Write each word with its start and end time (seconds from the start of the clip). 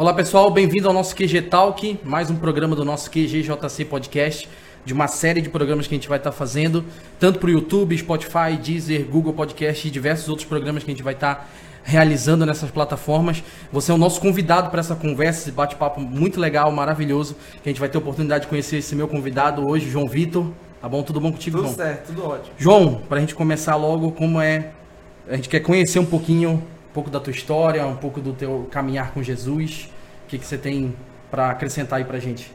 Olá 0.00 0.14
pessoal, 0.14 0.50
bem-vindo 0.50 0.88
ao 0.88 0.94
nosso 0.94 1.14
QG 1.14 1.42
Talk, 1.42 2.00
mais 2.02 2.30
um 2.30 2.36
programa 2.36 2.74
do 2.74 2.86
nosso 2.86 3.10
QGJC 3.10 3.84
Podcast, 3.84 4.48
de 4.82 4.94
uma 4.94 5.06
série 5.06 5.42
de 5.42 5.50
programas 5.50 5.86
que 5.86 5.94
a 5.94 5.98
gente 5.98 6.08
vai 6.08 6.16
estar 6.16 6.32
fazendo, 6.32 6.86
tanto 7.18 7.38
para 7.38 7.48
o 7.48 7.50
YouTube, 7.50 7.98
Spotify, 7.98 8.56
Deezer, 8.58 9.04
Google 9.04 9.34
Podcast 9.34 9.86
e 9.86 9.90
diversos 9.90 10.30
outros 10.30 10.48
programas 10.48 10.82
que 10.82 10.90
a 10.90 10.94
gente 10.94 11.02
vai 11.02 11.12
estar 11.12 11.50
realizando 11.84 12.46
nessas 12.46 12.70
plataformas. 12.70 13.44
Você 13.70 13.92
é 13.92 13.94
o 13.94 13.98
nosso 13.98 14.22
convidado 14.22 14.70
para 14.70 14.80
essa 14.80 14.96
conversa, 14.96 15.40
esse 15.40 15.52
bate-papo 15.52 16.00
muito 16.00 16.40
legal, 16.40 16.72
maravilhoso, 16.72 17.36
que 17.62 17.68
a 17.68 17.70
gente 17.70 17.78
vai 17.78 17.90
ter 17.90 17.98
a 17.98 18.00
oportunidade 18.00 18.44
de 18.44 18.48
conhecer 18.48 18.78
esse 18.78 18.96
meu 18.96 19.06
convidado 19.06 19.68
hoje, 19.68 19.90
João 19.90 20.08
Vitor. 20.08 20.46
Tá 20.80 20.88
bom? 20.88 21.02
Tudo 21.02 21.20
bom 21.20 21.30
contigo, 21.30 21.58
Tudo 21.58 21.66
João? 21.66 21.76
certo, 21.76 22.06
tudo 22.06 22.26
ótimo. 22.26 22.54
João, 22.56 23.02
para 23.06 23.18
a 23.18 23.20
gente 23.20 23.34
começar 23.34 23.76
logo, 23.76 24.12
como 24.12 24.40
é... 24.40 24.70
A 25.28 25.36
gente 25.36 25.50
quer 25.50 25.60
conhecer 25.60 25.98
um 25.98 26.06
pouquinho 26.06 26.66
um 26.90 26.92
pouco 26.92 27.08
da 27.08 27.20
tua 27.20 27.30
história, 27.30 27.86
um 27.86 27.96
pouco 27.96 28.20
do 28.20 28.32
teu 28.32 28.68
caminhar 28.70 29.12
com 29.12 29.22
Jesus. 29.22 29.88
O 30.24 30.28
que, 30.28 30.38
que 30.38 30.44
você 30.44 30.58
tem 30.58 30.94
para 31.30 31.50
acrescentar 31.50 31.98
aí 31.98 32.04
pra 32.04 32.18
gente? 32.18 32.52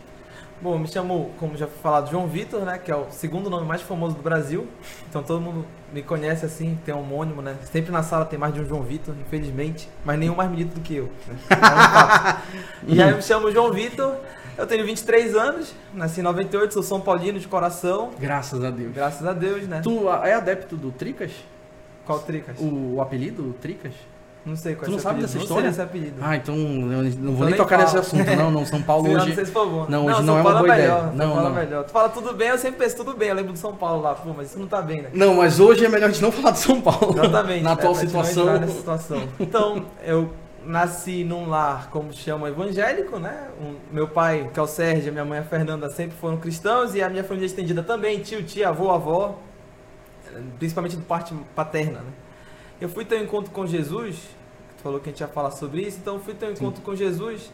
Bom, 0.62 0.78
me 0.80 0.88
chamo, 0.88 1.32
como 1.38 1.58
já 1.58 1.68
foi 1.68 1.78
falado, 1.82 2.10
João 2.10 2.28
Vitor, 2.28 2.62
né? 2.62 2.78
Que 2.78 2.90
é 2.90 2.96
o 2.96 3.06
segundo 3.12 3.50
nome 3.50 3.66
mais 3.68 3.82
famoso 3.82 4.16
do 4.16 4.22
Brasil. 4.22 4.68
Então 5.10 5.22
todo 5.22 5.42
mundo 5.42 5.66
me 5.94 6.02
conhece 6.02 6.46
assim, 6.46 6.78
tem 6.86 6.94
um 6.94 7.00
homônimo, 7.00 7.42
né? 7.42 7.56
Sempre 7.72 7.92
na 7.92 8.04
sala 8.04 8.26
tem 8.26 8.40
mais 8.40 8.54
de 8.54 8.62
um 8.62 8.66
João 8.66 8.82
Vitor, 8.82 9.14
infelizmente. 9.20 9.90
Mas 10.04 10.18
nenhum 10.18 10.36
mais 10.36 10.50
bonito 10.50 10.74
do 10.74 10.82
que 10.82 10.96
eu. 10.96 11.12
Né? 11.28 11.36
É 11.50 12.86
um 12.86 12.94
e 12.96 13.02
aí 13.02 13.10
eu 13.10 13.18
me 13.18 13.22
chamo 13.22 13.52
João 13.52 13.72
Vitor, 13.72 14.16
eu 14.58 14.66
tenho 14.66 14.86
23 14.86 15.36
anos, 15.36 15.76
nasci 15.94 16.22
em 16.22 16.24
98, 16.24 16.74
sou 16.74 16.84
São 16.84 17.02
Paulino 17.02 17.38
de 17.38 17.48
coração. 17.48 18.12
Graças 18.18 18.64
a 18.64 18.70
Deus. 18.70 18.94
Graças 18.94 19.28
a 19.28 19.34
Deus, 19.34 19.68
né? 19.68 19.82
Tu 19.84 20.10
é 20.24 20.34
adepto 20.34 20.78
do 20.78 20.92
Tricas? 20.92 21.32
Qual 22.06 22.20
Tricas? 22.20 22.58
O, 22.60 22.96
o 22.96 23.02
apelido 23.02 23.54
Tricas? 23.62 23.94
Não 24.46 24.56
sei 24.56 24.76
qual 24.76 24.84
Tu 24.84 24.86
é 24.86 24.90
não 24.92 24.96
esse 24.98 25.04
sabe 25.04 25.16
apelido. 25.16 25.28
dessa 25.28 25.38
não 25.38 25.44
história? 25.44 25.64
Sei 25.64 25.72
esse 25.72 25.82
apelido. 25.82 26.16
Ah, 26.22 26.36
então 26.36 26.56
eu 26.56 27.04
não 27.20 27.34
vou 27.34 27.46
nem 27.48 27.56
tocar 27.56 27.78
falo. 27.80 27.82
nesse 27.84 27.98
assunto, 27.98 28.36
não, 28.36 28.52
não. 28.52 28.66
São 28.66 28.82
Paulo 28.84 29.06
Sei 29.08 29.16
hoje. 29.16 29.28
Não 29.30 29.36
sei 29.36 29.46
se 29.46 29.52
bom. 29.52 29.86
Não, 29.90 30.06
hoje 30.06 30.16
São 30.18 30.26
não 30.26 30.38
é 30.38 30.42
uma 30.42 30.52
Paulo 30.52 30.66
boa 30.68 30.76
melhor, 30.78 30.86
ideia. 30.98 31.02
São 31.08 31.16
Não, 31.16 31.28
Paulo 31.36 31.50
não. 31.50 31.58
é 31.58 31.66
melhor. 31.66 31.84
Tu 31.84 31.92
fala 31.92 32.10
tudo 32.10 32.34
bem, 32.34 32.48
eu 32.50 32.58
sempre 32.60 32.80
penso 32.80 32.96
tudo 32.98 33.14
bem. 33.16 33.30
Eu 33.30 33.36
lembro 33.36 33.54
do 33.54 33.58
São 33.60 33.76
Paulo 33.76 34.02
lá, 34.04 34.14
pô, 34.14 34.32
mas 34.38 34.50
isso 34.52 34.60
não 34.60 34.68
tá 34.68 34.82
bem, 34.84 35.02
né? 35.02 35.10
Não, 35.14 35.34
mas 35.36 35.60
hoje 35.60 35.84
é 35.84 35.90
melhor 35.90 36.10
a 36.10 36.12
gente 36.12 36.22
não 36.22 36.32
falar 36.32 36.52
de 36.52 36.60
São 36.60 36.80
Paulo. 36.80 37.16
Exatamente. 37.18 37.64
Na 37.64 37.70
é, 37.72 37.74
atual 37.74 37.94
não 37.94 38.00
situação. 38.00 38.60
nessa 38.60 38.74
situação. 38.74 39.24
Então, 39.40 39.86
eu 40.04 40.30
nasci 40.64 41.24
num 41.24 41.50
lar, 41.50 41.90
como 41.90 42.14
chama, 42.14 42.48
evangélico, 42.50 43.18
né? 43.18 43.48
Um- 43.60 43.76
meu 43.92 44.08
pai, 44.08 44.50
que 44.54 44.60
é 44.60 44.64
o 44.64 44.68
Sérgio, 44.68 45.12
minha 45.12 45.26
mãe, 45.26 45.40
a 45.40 45.44
Fernanda, 45.44 45.90
sempre 45.90 46.16
foram 46.18 46.38
cristãos 46.38 46.94
e 46.94 47.02
a 47.02 47.10
minha 47.10 47.24
família 47.24 47.46
estendida 47.48 47.82
também, 47.82 48.20
tio, 48.20 48.44
tia, 48.44 48.70
avô, 48.70 48.92
avó, 48.92 49.40
principalmente 50.60 50.96
do 50.96 51.04
parte 51.04 51.34
paterna, 51.56 52.00
né? 52.00 52.12
Eu 52.80 52.90
fui 52.90 53.06
ter 53.06 53.20
um 53.20 53.24
encontro 53.24 53.52
com 53.52 53.66
Jesus, 53.66 54.18
tu 54.78 54.84
falou 54.84 55.00
que 55.00 55.10
a 55.10 55.12
gente 55.12 55.22
ia 55.22 55.28
falar 55.28 55.52
sobre 55.52 55.82
isso, 55.82 55.98
então 56.02 56.16
eu 56.16 56.20
fui 56.20 56.34
ter 56.34 56.48
um 56.48 56.52
encontro 56.52 56.82
com 56.82 56.96
Jesus, 56.96 57.52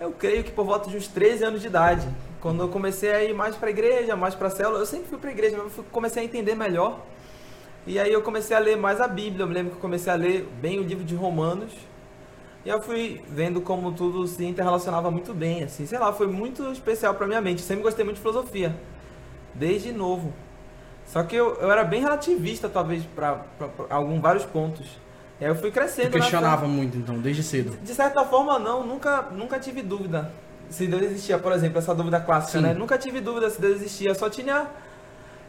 eu 0.00 0.10
creio 0.12 0.42
que 0.42 0.50
por 0.50 0.64
volta 0.64 0.88
de 0.88 0.96
uns 0.96 1.06
13 1.06 1.44
anos 1.44 1.60
de 1.60 1.66
idade, 1.66 2.08
quando 2.40 2.62
eu 2.62 2.68
comecei 2.68 3.12
a 3.12 3.22
ir 3.22 3.34
mais 3.34 3.56
para 3.56 3.68
a 3.68 3.70
igreja, 3.70 4.16
mais 4.16 4.34
para 4.34 4.48
a 4.48 4.50
célula, 4.50 4.78
eu 4.78 4.86
sempre 4.86 5.08
fui 5.08 5.18
para 5.18 5.30
a 5.30 5.32
igreja, 5.32 5.56
mas 5.62 5.76
eu 5.76 5.84
comecei 5.84 6.22
a 6.22 6.24
entender 6.24 6.54
melhor 6.54 7.00
e 7.86 7.98
aí 7.98 8.10
eu 8.10 8.22
comecei 8.22 8.56
a 8.56 8.60
ler 8.60 8.76
mais 8.76 8.98
a 8.98 9.06
Bíblia. 9.06 9.42
Eu 9.42 9.46
me 9.46 9.52
lembro 9.52 9.72
que 9.72 9.76
eu 9.76 9.80
comecei 9.80 10.10
a 10.10 10.16
ler 10.16 10.48
bem 10.60 10.78
o 10.78 10.82
livro 10.82 11.04
de 11.04 11.14
Romanos. 11.14 11.72
E 12.64 12.68
eu 12.70 12.80
fui 12.80 13.20
vendo 13.28 13.60
como 13.60 13.92
tudo 13.92 14.26
se 14.26 14.42
interrelacionava 14.42 15.10
muito 15.10 15.34
bem, 15.34 15.62
assim. 15.62 15.84
Sei 15.84 15.98
lá, 15.98 16.10
foi 16.10 16.26
muito 16.26 16.72
especial 16.72 17.14
pra 17.14 17.26
minha 17.26 17.42
mente. 17.42 17.60
Eu 17.60 17.66
sempre 17.66 17.82
gostei 17.82 18.02
muito 18.02 18.16
de 18.16 18.22
filosofia. 18.22 18.74
Desde 19.54 19.92
novo. 19.92 20.32
Só 21.06 21.22
que 21.22 21.36
eu, 21.36 21.54
eu 21.60 21.70
era 21.70 21.84
bem 21.84 22.00
relativista, 22.00 22.68
talvez, 22.68 23.04
pra 23.14 23.42
algum, 23.90 24.20
vários 24.20 24.44
pontos. 24.44 24.86
E 25.40 25.44
aí 25.44 25.50
eu 25.50 25.54
fui 25.54 25.70
Tu 25.70 25.74
crescendo. 25.74 26.12
fé. 26.12 26.18
questionava 26.18 26.66
muito, 26.66 26.96
então, 26.96 27.18
desde 27.18 27.42
cedo. 27.42 27.76
De 27.82 27.94
certa 27.94 28.24
forma, 28.24 28.58
não. 28.58 28.84
Nunca, 28.86 29.22
nunca 29.32 29.58
tive 29.58 29.82
dúvida 29.82 30.32
se 30.70 30.86
Deus 30.86 31.02
existia, 31.02 31.38
por 31.38 31.52
exemplo, 31.52 31.78
essa 31.78 31.94
dúvida 31.94 32.20
clássica, 32.20 32.58
Sim. 32.58 32.64
né? 32.64 32.74
Nunca 32.74 32.96
tive 32.98 33.20
dúvida 33.20 33.48
se 33.50 33.60
Deus 33.60 33.76
existia. 33.76 34.14
Só 34.14 34.28
tinha. 34.30 34.66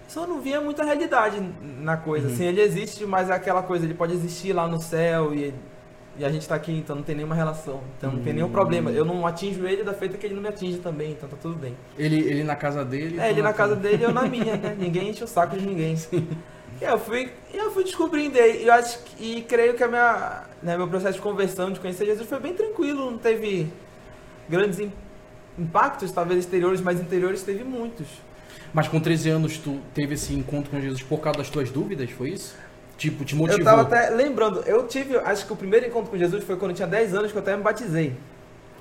Só 0.08 0.28
não 0.28 0.40
via 0.40 0.62
muita 0.62 0.84
realidade 0.84 1.42
na 1.62 1.98
coisa. 1.98 2.28
Uhum. 2.28 2.34
Assim, 2.34 2.46
ele 2.46 2.62
existe, 2.62 3.06
mas 3.06 3.30
é 3.30 3.34
aquela 3.34 3.64
coisa, 3.64 3.86
ele 3.86 3.96
pode 3.96 4.14
existir 4.14 4.54
lá 4.54 4.68
no 4.68 4.80
céu 4.80 5.34
e, 5.34 5.52
e 6.18 6.24
a 6.26 6.30
gente 6.30 6.48
tá 6.48 6.56
aqui, 6.56 6.72
então 6.72 6.96
não 6.96 7.04
tem 7.04 7.16
nenhuma 7.16 7.36
relação. 7.36 7.82
Então 7.98 8.12
não 8.14 8.22
tem 8.22 8.34
nenhum 8.34 8.48
Hum. 8.48 8.52
problema. 8.52 8.90
Eu 8.92 9.04
não 9.06 9.26
atinjo 9.28 9.66
ele 9.68 9.84
da 9.84 9.94
feita 9.94 10.18
que 10.18 10.26
ele 10.26 10.36
não 10.36 10.42
me 10.42 10.48
atinge 10.50 10.78
também, 10.78 11.12
então 11.12 11.28
tá 11.28 11.36
tudo 11.42 11.56
bem. 11.56 11.76
Ele, 11.98 12.18
ele 12.20 12.44
na 12.44 12.56
casa 12.56 12.86
dele. 12.86 13.20
É, 13.20 13.30
ele 13.30 13.42
na 13.42 13.52
casa 13.54 13.74
tua. 13.76 13.82
dele 13.84 14.02
e 14.02 14.06
eu 14.06 14.14
na 14.14 14.24
minha, 14.28 14.56
né? 14.56 14.76
Ninguém 14.80 15.10
enche 15.10 15.24
o 15.24 15.28
saco 15.28 15.58
de 15.58 15.66
ninguém. 15.66 15.96
E 16.82 16.84
eu 16.84 16.98
fui, 17.00 17.30
eu 17.54 17.72
fui 17.72 17.84
descobrindo 17.84 18.38
aí. 18.38 18.64
E 18.64 18.68
eu 18.68 18.74
acho 18.74 19.00
e 19.20 19.42
creio 19.44 19.74
que 19.76 19.84
a 19.84 19.88
minha, 19.88 20.44
né, 20.64 20.78
meu 20.78 20.88
processo 20.88 21.16
de 21.16 21.22
conversão, 21.22 21.72
de 21.72 21.80
conhecer 21.80 22.06
Jesus 22.06 22.28
foi 22.28 22.40
bem 22.40 22.54
tranquilo, 22.54 23.12
não 23.12 23.18
teve 23.18 23.68
grandes 24.50 24.80
im- 24.80 24.92
impactos, 25.58 26.12
talvez 26.12 26.40
exteriores, 26.42 26.82
mas 26.82 27.00
interiores 27.00 27.44
teve 27.44 27.64
muitos. 27.64 28.08
Mas 28.74 28.88
com 28.90 29.00
13 29.00 29.30
anos 29.30 29.58
tu 29.58 29.80
teve 29.94 30.16
esse 30.16 30.34
encontro 30.34 30.70
com 30.70 30.82
Jesus 30.82 31.02
por 31.02 31.20
causa 31.22 31.40
das 31.40 31.50
tuas 31.50 31.70
dúvidas, 31.72 32.10
foi 32.12 32.32
isso? 32.32 32.56
Tipo, 32.98 33.26
te 33.26 33.36
motivou? 33.36 33.60
Eu 33.60 33.66
tava 33.66 33.82
até 33.82 34.10
lembrando, 34.10 34.62
eu 34.66 34.88
tive, 34.88 35.18
acho 35.18 35.46
que 35.46 35.52
o 35.54 35.56
primeiro 35.56 35.86
encontro 35.86 36.10
com 36.12 36.18
Jesus 36.18 36.44
foi 36.44 36.56
quando 36.56 36.72
eu 36.72 36.76
tinha 36.76 36.88
10 36.88 37.14
anos 37.14 37.32
que 37.32 37.38
eu 37.38 37.42
até 37.42 37.56
me 37.56 37.62
batizei. 37.64 38.14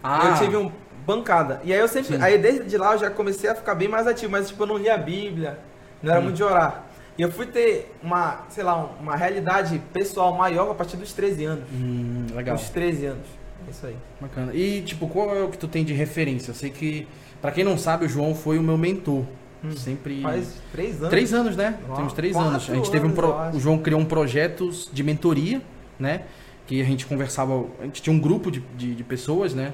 Ah, 0.02 0.28
Eu 0.28 0.34
tive 0.44 0.56
um 0.56 0.70
bancada. 1.06 1.60
E 1.64 1.72
aí 1.72 1.78
eu 1.80 1.88
sempre, 1.88 2.16
Sim. 2.16 2.22
aí 2.22 2.38
desde 2.38 2.76
lá 2.78 2.92
eu 2.92 2.98
já 2.98 3.10
comecei 3.10 3.50
a 3.50 3.54
ficar 3.54 3.74
bem 3.74 3.88
mais 3.88 4.06
ativo, 4.06 4.30
mas 4.30 4.48
tipo, 4.48 4.62
eu 4.62 4.66
não 4.66 4.76
lia 4.78 4.94
a 4.94 4.98
Bíblia, 4.98 5.58
não 6.02 6.12
era 6.12 6.20
Hum. 6.20 6.24
muito 6.24 6.36
de 6.36 6.42
orar. 6.44 6.84
E 7.16 7.22
eu 7.22 7.30
fui 7.30 7.46
ter 7.46 7.92
uma, 8.02 8.44
sei 8.48 8.64
lá, 8.64 8.76
uma 9.00 9.14
realidade 9.16 9.80
pessoal 9.92 10.32
maior 10.34 10.70
a 10.70 10.74
partir 10.74 10.96
dos 10.96 11.12
13 11.12 11.44
anos. 11.44 11.64
Hum, 11.72 12.26
legal. 12.34 12.54
Uns 12.56 12.68
13 12.70 13.06
anos. 13.06 13.26
É 13.66 13.70
Isso 13.70 13.86
aí. 13.86 13.96
Bacana. 14.20 14.52
E, 14.54 14.82
tipo, 14.82 15.06
qual 15.08 15.34
é 15.34 15.42
o 15.42 15.48
que 15.48 15.56
tu 15.56 15.68
tem 15.68 15.84
de 15.84 15.92
referência? 15.94 16.50
Eu 16.50 16.54
sei 16.56 16.70
que, 16.70 17.06
pra 17.40 17.50
quem 17.52 17.62
não 17.64 17.78
sabe, 17.78 18.04
o 18.04 18.08
João 18.08 18.34
foi 18.34 18.58
o 18.58 18.62
meu 18.62 18.76
mentor. 18.76 19.24
Hum. 19.64 19.70
Sempre. 19.76 20.20
Faz 20.20 20.60
3 20.72 20.96
anos. 20.98 21.08
Três 21.10 21.32
anos, 21.34 21.56
né? 21.56 21.78
Uau, 21.86 21.96
Temos 21.96 22.12
três 22.12 22.36
anos. 22.36 22.68
A 22.68 22.74
gente 22.74 22.90
teve 22.90 23.06
um 23.06 23.12
pro-. 23.12 23.34
O 23.54 23.60
João 23.60 23.78
criou 23.78 24.00
um 24.00 24.04
projeto 24.04 24.70
de 24.92 25.02
mentoria, 25.02 25.62
né? 25.98 26.22
Que 26.66 26.80
a 26.80 26.84
gente 26.84 27.06
conversava. 27.06 27.64
A 27.80 27.84
gente 27.84 28.02
tinha 28.02 28.14
um 28.14 28.18
grupo 28.20 28.50
de, 28.50 28.60
de, 28.76 28.94
de 28.94 29.04
pessoas, 29.04 29.54
né? 29.54 29.72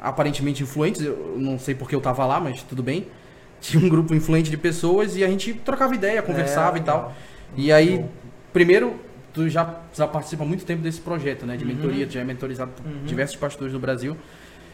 Aparentemente 0.00 0.62
influentes. 0.62 1.02
Eu 1.02 1.34
não 1.38 1.58
sei 1.58 1.74
porque 1.74 1.94
eu 1.94 2.00
tava 2.00 2.24
lá, 2.24 2.40
mas 2.40 2.62
tudo 2.62 2.82
bem. 2.82 3.06
Tinha 3.60 3.84
um 3.84 3.88
grupo 3.88 4.14
influente 4.14 4.48
de 4.50 4.56
pessoas 4.56 5.16
e 5.16 5.24
a 5.24 5.28
gente 5.28 5.52
trocava 5.52 5.92
ideia, 5.92 6.22
conversava 6.22 6.76
É, 6.76 6.80
e 6.80 6.84
tal. 6.84 6.96
legal. 6.98 7.12
E 7.56 7.72
aí, 7.72 7.98
Bom. 7.98 8.08
primeiro, 8.52 8.94
tu 9.34 9.48
já, 9.48 9.80
já 9.92 10.06
participa 10.06 10.44
há 10.44 10.46
muito 10.46 10.64
tempo 10.64 10.80
desse 10.80 11.00
projeto, 11.00 11.44
né? 11.44 11.56
De 11.56 11.64
Uhum. 11.64 11.70
mentoria, 11.74 12.06
tu 12.06 12.12
já 12.12 12.20
é 12.20 12.24
mentorizado 12.24 12.70
por 12.70 12.86
Uhum. 12.86 13.02
diversos 13.04 13.34
pastores 13.36 13.72
do 13.72 13.80
Brasil. 13.80 14.16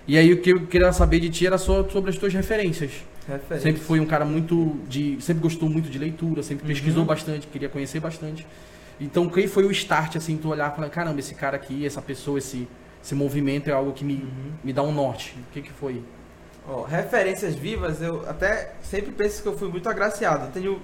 E 0.06 0.18
aí 0.18 0.32
o 0.32 0.40
que 0.40 0.50
eu 0.50 0.66
queria 0.66 0.92
saber 0.92 1.20
de 1.20 1.30
ti 1.30 1.46
era 1.46 1.56
só 1.58 1.86
sobre 1.88 2.10
as 2.10 2.16
tuas 2.18 2.32
referências. 2.34 2.92
Referência. 3.26 3.60
Sempre 3.70 3.80
foi 3.82 4.00
um 4.00 4.06
cara 4.06 4.24
muito 4.24 4.76
de. 4.86 5.16
Sempre 5.20 5.42
gostou 5.42 5.68
muito 5.68 5.88
de 5.88 5.98
leitura, 5.98 6.42
sempre 6.42 6.64
Uhum. 6.66 6.68
pesquisou 6.74 7.04
bastante, 7.04 7.46
queria 7.46 7.68
conhecer 7.70 8.00
bastante. 8.00 8.46
Então, 9.00 9.28
quem 9.28 9.46
foi 9.48 9.64
o 9.64 9.70
start, 9.72 10.16
assim, 10.16 10.36
tu 10.36 10.48
olhar 10.50 10.70
e 10.70 10.76
falar, 10.76 10.88
caramba, 10.90 11.18
esse 11.20 11.34
cara 11.34 11.56
aqui, 11.56 11.84
essa 11.86 12.00
pessoa, 12.02 12.38
esse, 12.38 12.68
esse 13.02 13.14
movimento 13.14 13.68
é 13.68 13.72
algo 13.72 13.92
que 13.92 14.04
me, 14.04 14.14
Uhum. 14.14 14.52
me 14.62 14.72
dá 14.72 14.82
um 14.82 14.92
norte. 14.92 15.34
O 15.48 15.52
que 15.52 15.62
que 15.62 15.72
foi? 15.72 16.02
Ó, 16.68 16.82
referências 16.82 17.54
vivas, 17.54 18.00
eu 18.00 18.28
até 18.28 18.74
sempre 18.82 19.10
penso 19.10 19.42
que 19.42 19.48
eu 19.48 19.56
fui 19.56 19.68
muito 19.68 19.88
agraciado. 19.88 20.46
Eu 20.46 20.50
tenho 20.52 20.80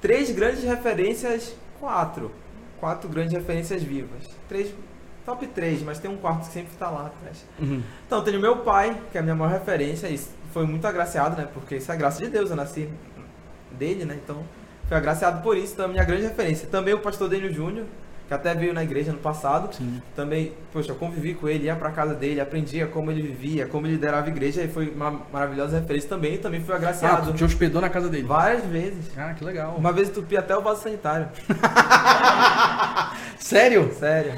três 0.00 0.30
grandes 0.30 0.62
referências, 0.64 1.54
quatro. 1.80 2.30
Quatro 2.78 3.08
grandes 3.08 3.32
referências 3.34 3.82
vivas. 3.82 4.22
Três, 4.48 4.72
top 5.24 5.46
três, 5.48 5.82
mas 5.82 5.98
tem 5.98 6.10
um 6.10 6.16
quarto 6.16 6.46
que 6.46 6.52
sempre 6.52 6.72
está 6.72 6.88
lá 6.90 7.06
atrás. 7.06 7.44
Então, 8.06 8.18
eu 8.18 8.22
tenho 8.24 8.40
meu 8.40 8.58
pai, 8.58 8.96
que 9.10 9.16
é 9.18 9.20
a 9.20 9.24
minha 9.24 9.34
maior 9.34 9.50
referência, 9.52 10.06
e 10.08 10.18
foi 10.52 10.66
muito 10.66 10.86
agraciado, 10.86 11.36
né? 11.36 11.48
Porque 11.52 11.76
isso 11.76 11.90
é 11.90 11.96
graça 11.96 12.22
de 12.22 12.28
Deus, 12.30 12.50
eu 12.50 12.56
nasci 12.56 12.88
dele, 13.72 14.04
né? 14.04 14.18
Então, 14.22 14.42
fui 14.86 14.96
agraciado 14.96 15.42
por 15.42 15.56
isso, 15.56 15.72
então 15.72 15.86
é 15.86 15.88
a 15.88 15.92
minha 15.92 16.04
grande 16.04 16.22
referência. 16.22 16.68
Também 16.68 16.94
o 16.94 16.98
pastor 17.00 17.28
Daniel 17.28 17.52
Júnior, 17.52 17.86
que 18.28 18.32
até 18.32 18.54
veio 18.54 18.72
na 18.72 18.82
igreja 18.82 19.12
no 19.12 19.18
passado. 19.18 19.74
Sim. 19.74 20.00
Também, 20.16 20.52
poxa, 20.72 20.92
eu 20.92 20.94
convivi 20.96 21.34
com 21.34 21.46
ele, 21.48 21.64
ia 21.66 21.76
pra 21.76 21.90
casa 21.90 22.14
dele, 22.14 22.40
aprendia 22.40 22.86
como 22.86 23.10
ele 23.10 23.20
vivia, 23.20 23.66
como 23.66 23.86
ele 23.86 23.94
liderava 23.94 24.26
a 24.26 24.30
igreja, 24.30 24.62
e 24.62 24.68
foi 24.68 24.88
uma 24.90 25.20
maravilhosa 25.32 25.78
referência 25.80 26.08
também. 26.08 26.34
E 26.34 26.38
também 26.38 26.64
Ah, 26.68 26.74
agraciado 26.74 27.32
tu 27.32 27.36
te 27.36 27.44
hospedou 27.44 27.80
na 27.82 27.88
casa 27.90 28.08
dele. 28.08 28.24
várias 28.26 28.64
vezes. 28.64 29.10
Ah, 29.16 29.34
que 29.34 29.44
legal. 29.44 29.74
Uma 29.76 29.92
vez 29.92 30.08
entupi 30.08 30.36
até 30.36 30.56
o 30.56 30.62
vaso 30.62 30.82
sanitário. 30.84 31.28
Sério? 33.38 33.92
Sério. 33.92 34.32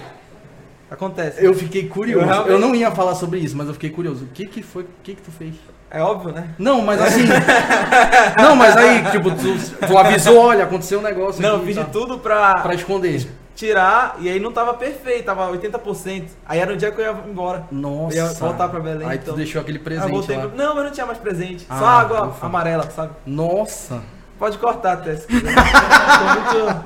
Acontece. 0.90 1.44
Eu 1.44 1.52
fiquei 1.54 1.88
curioso. 1.88 2.24
Eu 2.24 2.30
Eu, 2.30 2.44
realmente- 2.44 2.60
não 2.60 2.74
ia 2.74 2.90
falar 2.90 3.14
sobre 3.14 3.38
isso, 3.40 3.56
mas 3.56 3.66
eu 3.66 3.74
fiquei 3.74 3.90
curioso. 3.90 4.24
O 4.24 4.28
que 4.28 4.46
que 4.46 4.62
foi? 4.62 4.84
O 4.84 4.88
que 5.02 5.14
que 5.14 5.22
tu 5.22 5.30
fez? 5.32 5.54
É 5.90 6.00
óbvio, 6.02 6.32
né? 6.32 6.48
Não, 6.58 6.80
mas 6.82 7.00
assim. 7.00 7.22
não, 8.40 8.56
mas 8.56 8.76
aí, 8.76 9.04
tipo, 9.10 9.30
tu, 9.30 9.86
tu 9.86 9.96
avisou, 9.98 10.36
olha, 10.38 10.64
aconteceu 10.64 10.98
um 10.98 11.02
negócio. 11.02 11.40
Não, 11.42 11.56
aqui, 11.56 11.66
fiz 11.66 11.76
de 11.76 11.84
tá, 11.84 11.90
tudo 11.90 12.18
pra, 12.18 12.54
Pra 12.54 12.74
esconder. 12.74 13.26
tirar, 13.54 14.16
e 14.18 14.28
aí 14.28 14.38
não 14.40 14.52
tava 14.52 14.74
perfeito, 14.74 15.24
tava 15.24 15.48
80%. 15.52 16.24
Aí 16.46 16.58
era 16.58 16.72
o 16.72 16.76
dia 16.76 16.90
que 16.90 17.00
eu 17.00 17.04
ia 17.04 17.16
embora. 17.28 17.64
Nossa. 17.70 18.16
Eu 18.16 18.26
ia 18.26 18.32
voltar 18.34 18.68
pra 18.68 18.80
Belém, 18.80 19.08
Aí 19.08 19.16
então. 19.16 19.34
tu 19.34 19.36
deixou 19.36 19.60
aquele 19.60 19.78
eu 19.78 19.82
presente 19.82 20.10
voltei 20.10 20.36
Não, 20.56 20.74
mas 20.74 20.84
não 20.84 20.90
tinha 20.92 21.06
mais 21.06 21.18
presente. 21.18 21.64
Só 21.66 21.84
Ah, 21.84 22.00
água 22.00 22.26
ufa. 22.28 22.46
amarela, 22.46 22.88
sabe? 22.90 23.12
Nossa. 23.24 24.02
Pode 24.38 24.58
cortar 24.58 24.94
até 24.94 25.16
se 25.16 25.26
quiser. 25.26 25.54
Tô 25.54 26.60
muito... 26.64 26.84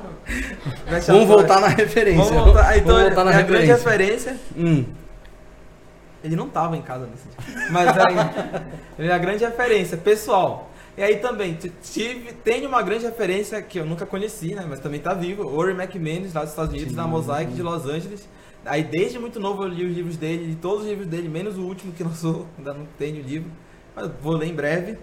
Vamos 1.07 1.27
voltar 1.27 1.59
na 1.59 1.67
referência. 1.67 2.23
Vamos 2.23 2.43
voltar. 2.45 2.77
Então, 2.77 2.95
Vamos 2.95 3.03
voltar 3.03 3.23
na 3.23 3.37
a 3.37 3.41
grande 3.41 3.65
referência. 3.65 4.37
Hum. 4.57 4.85
Ele 6.23 6.35
não 6.35 6.47
tava 6.47 6.77
em 6.77 6.81
casa 6.81 7.07
nesse 7.07 7.27
dia. 7.27 7.69
Mas 7.71 7.87
aí, 7.97 8.15
ele 8.99 9.09
é 9.09 9.13
a 9.13 9.17
grande 9.17 9.43
referência, 9.43 9.97
pessoal. 9.97 10.69
E 10.97 11.01
aí 11.01 11.17
também, 11.17 11.57
tive, 11.81 12.33
tenho 12.43 12.67
uma 12.67 12.81
grande 12.81 13.05
referência 13.05 13.61
que 13.61 13.79
eu 13.79 13.85
nunca 13.85 14.05
conheci, 14.05 14.53
né? 14.53 14.65
Mas 14.67 14.79
também 14.79 14.99
tá 14.99 15.13
vivo, 15.13 15.47
Ori 15.55 15.71
McManus, 15.71 16.33
lá 16.33 16.41
dos 16.41 16.51
Estados 16.51 16.71
Unidos, 16.71 16.91
Sim. 16.91 16.97
na 16.97 17.07
Mosaic 17.07 17.53
de 17.53 17.63
Los 17.63 17.85
Angeles. 17.85 18.27
Aí 18.65 18.83
desde 18.83 19.17
muito 19.17 19.39
novo 19.39 19.63
eu 19.63 19.67
li 19.67 19.85
os 19.85 19.95
livros 19.95 20.17
dele, 20.17 20.45
li 20.47 20.55
todos 20.55 20.83
os 20.83 20.89
livros 20.89 21.07
dele, 21.07 21.27
menos 21.27 21.57
o 21.57 21.61
último 21.61 21.91
que 21.93 22.03
lançou, 22.03 22.45
ainda 22.57 22.73
não 22.73 22.85
tenho 22.99 23.23
o 23.23 23.27
livro. 23.27 23.49
Mas 23.95 24.11
vou 24.21 24.33
ler 24.33 24.47
em 24.47 24.53
breve. 24.53 24.97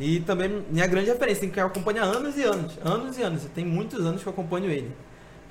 E 0.00 0.20
também 0.20 0.64
minha 0.70 0.86
grande 0.86 1.10
referência, 1.10 1.42
tem 1.42 1.50
que 1.50 1.60
acompanhar 1.60 2.04
anos 2.04 2.36
e 2.36 2.42
anos, 2.42 2.78
anos 2.82 3.18
e 3.18 3.22
anos. 3.22 3.44
Tem 3.54 3.64
muitos 3.64 4.04
anos 4.04 4.22
que 4.22 4.28
eu 4.28 4.32
acompanho 4.32 4.70
ele. 4.70 4.90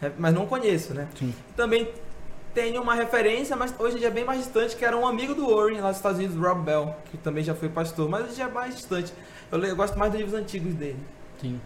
É, 0.01 0.11
mas 0.17 0.33
não 0.33 0.45
conheço, 0.45 0.93
né? 0.93 1.07
Sim. 1.17 1.33
Também 1.55 1.87
tenho 2.53 2.81
uma 2.81 2.95
referência, 2.95 3.55
mas 3.55 3.73
hoje 3.77 3.97
em 3.97 3.99
dia 3.99 4.07
é 4.07 4.11
bem 4.11 4.25
mais 4.25 4.39
distante, 4.39 4.75
que 4.75 4.83
era 4.83 4.97
um 4.97 5.05
amigo 5.05 5.35
do 5.35 5.55
Warren 5.55 5.81
lá 5.81 5.89
dos 5.89 5.97
Estados 5.97 6.17
Unidos, 6.17 6.35
Rob 6.35 6.63
Bell, 6.63 6.95
que 7.11 7.17
também 7.17 7.43
já 7.43 7.53
foi 7.53 7.69
pastor, 7.69 8.09
mas 8.09 8.25
hoje 8.25 8.35
já 8.35 8.45
é 8.45 8.51
mais 8.51 8.75
distante. 8.75 9.13
Eu, 9.51 9.63
eu 9.63 9.75
gosto 9.75 9.97
mais 9.97 10.11
dos 10.11 10.19
livros 10.19 10.39
antigos 10.39 10.73
dele. 10.73 10.99
Sim. 11.39 11.59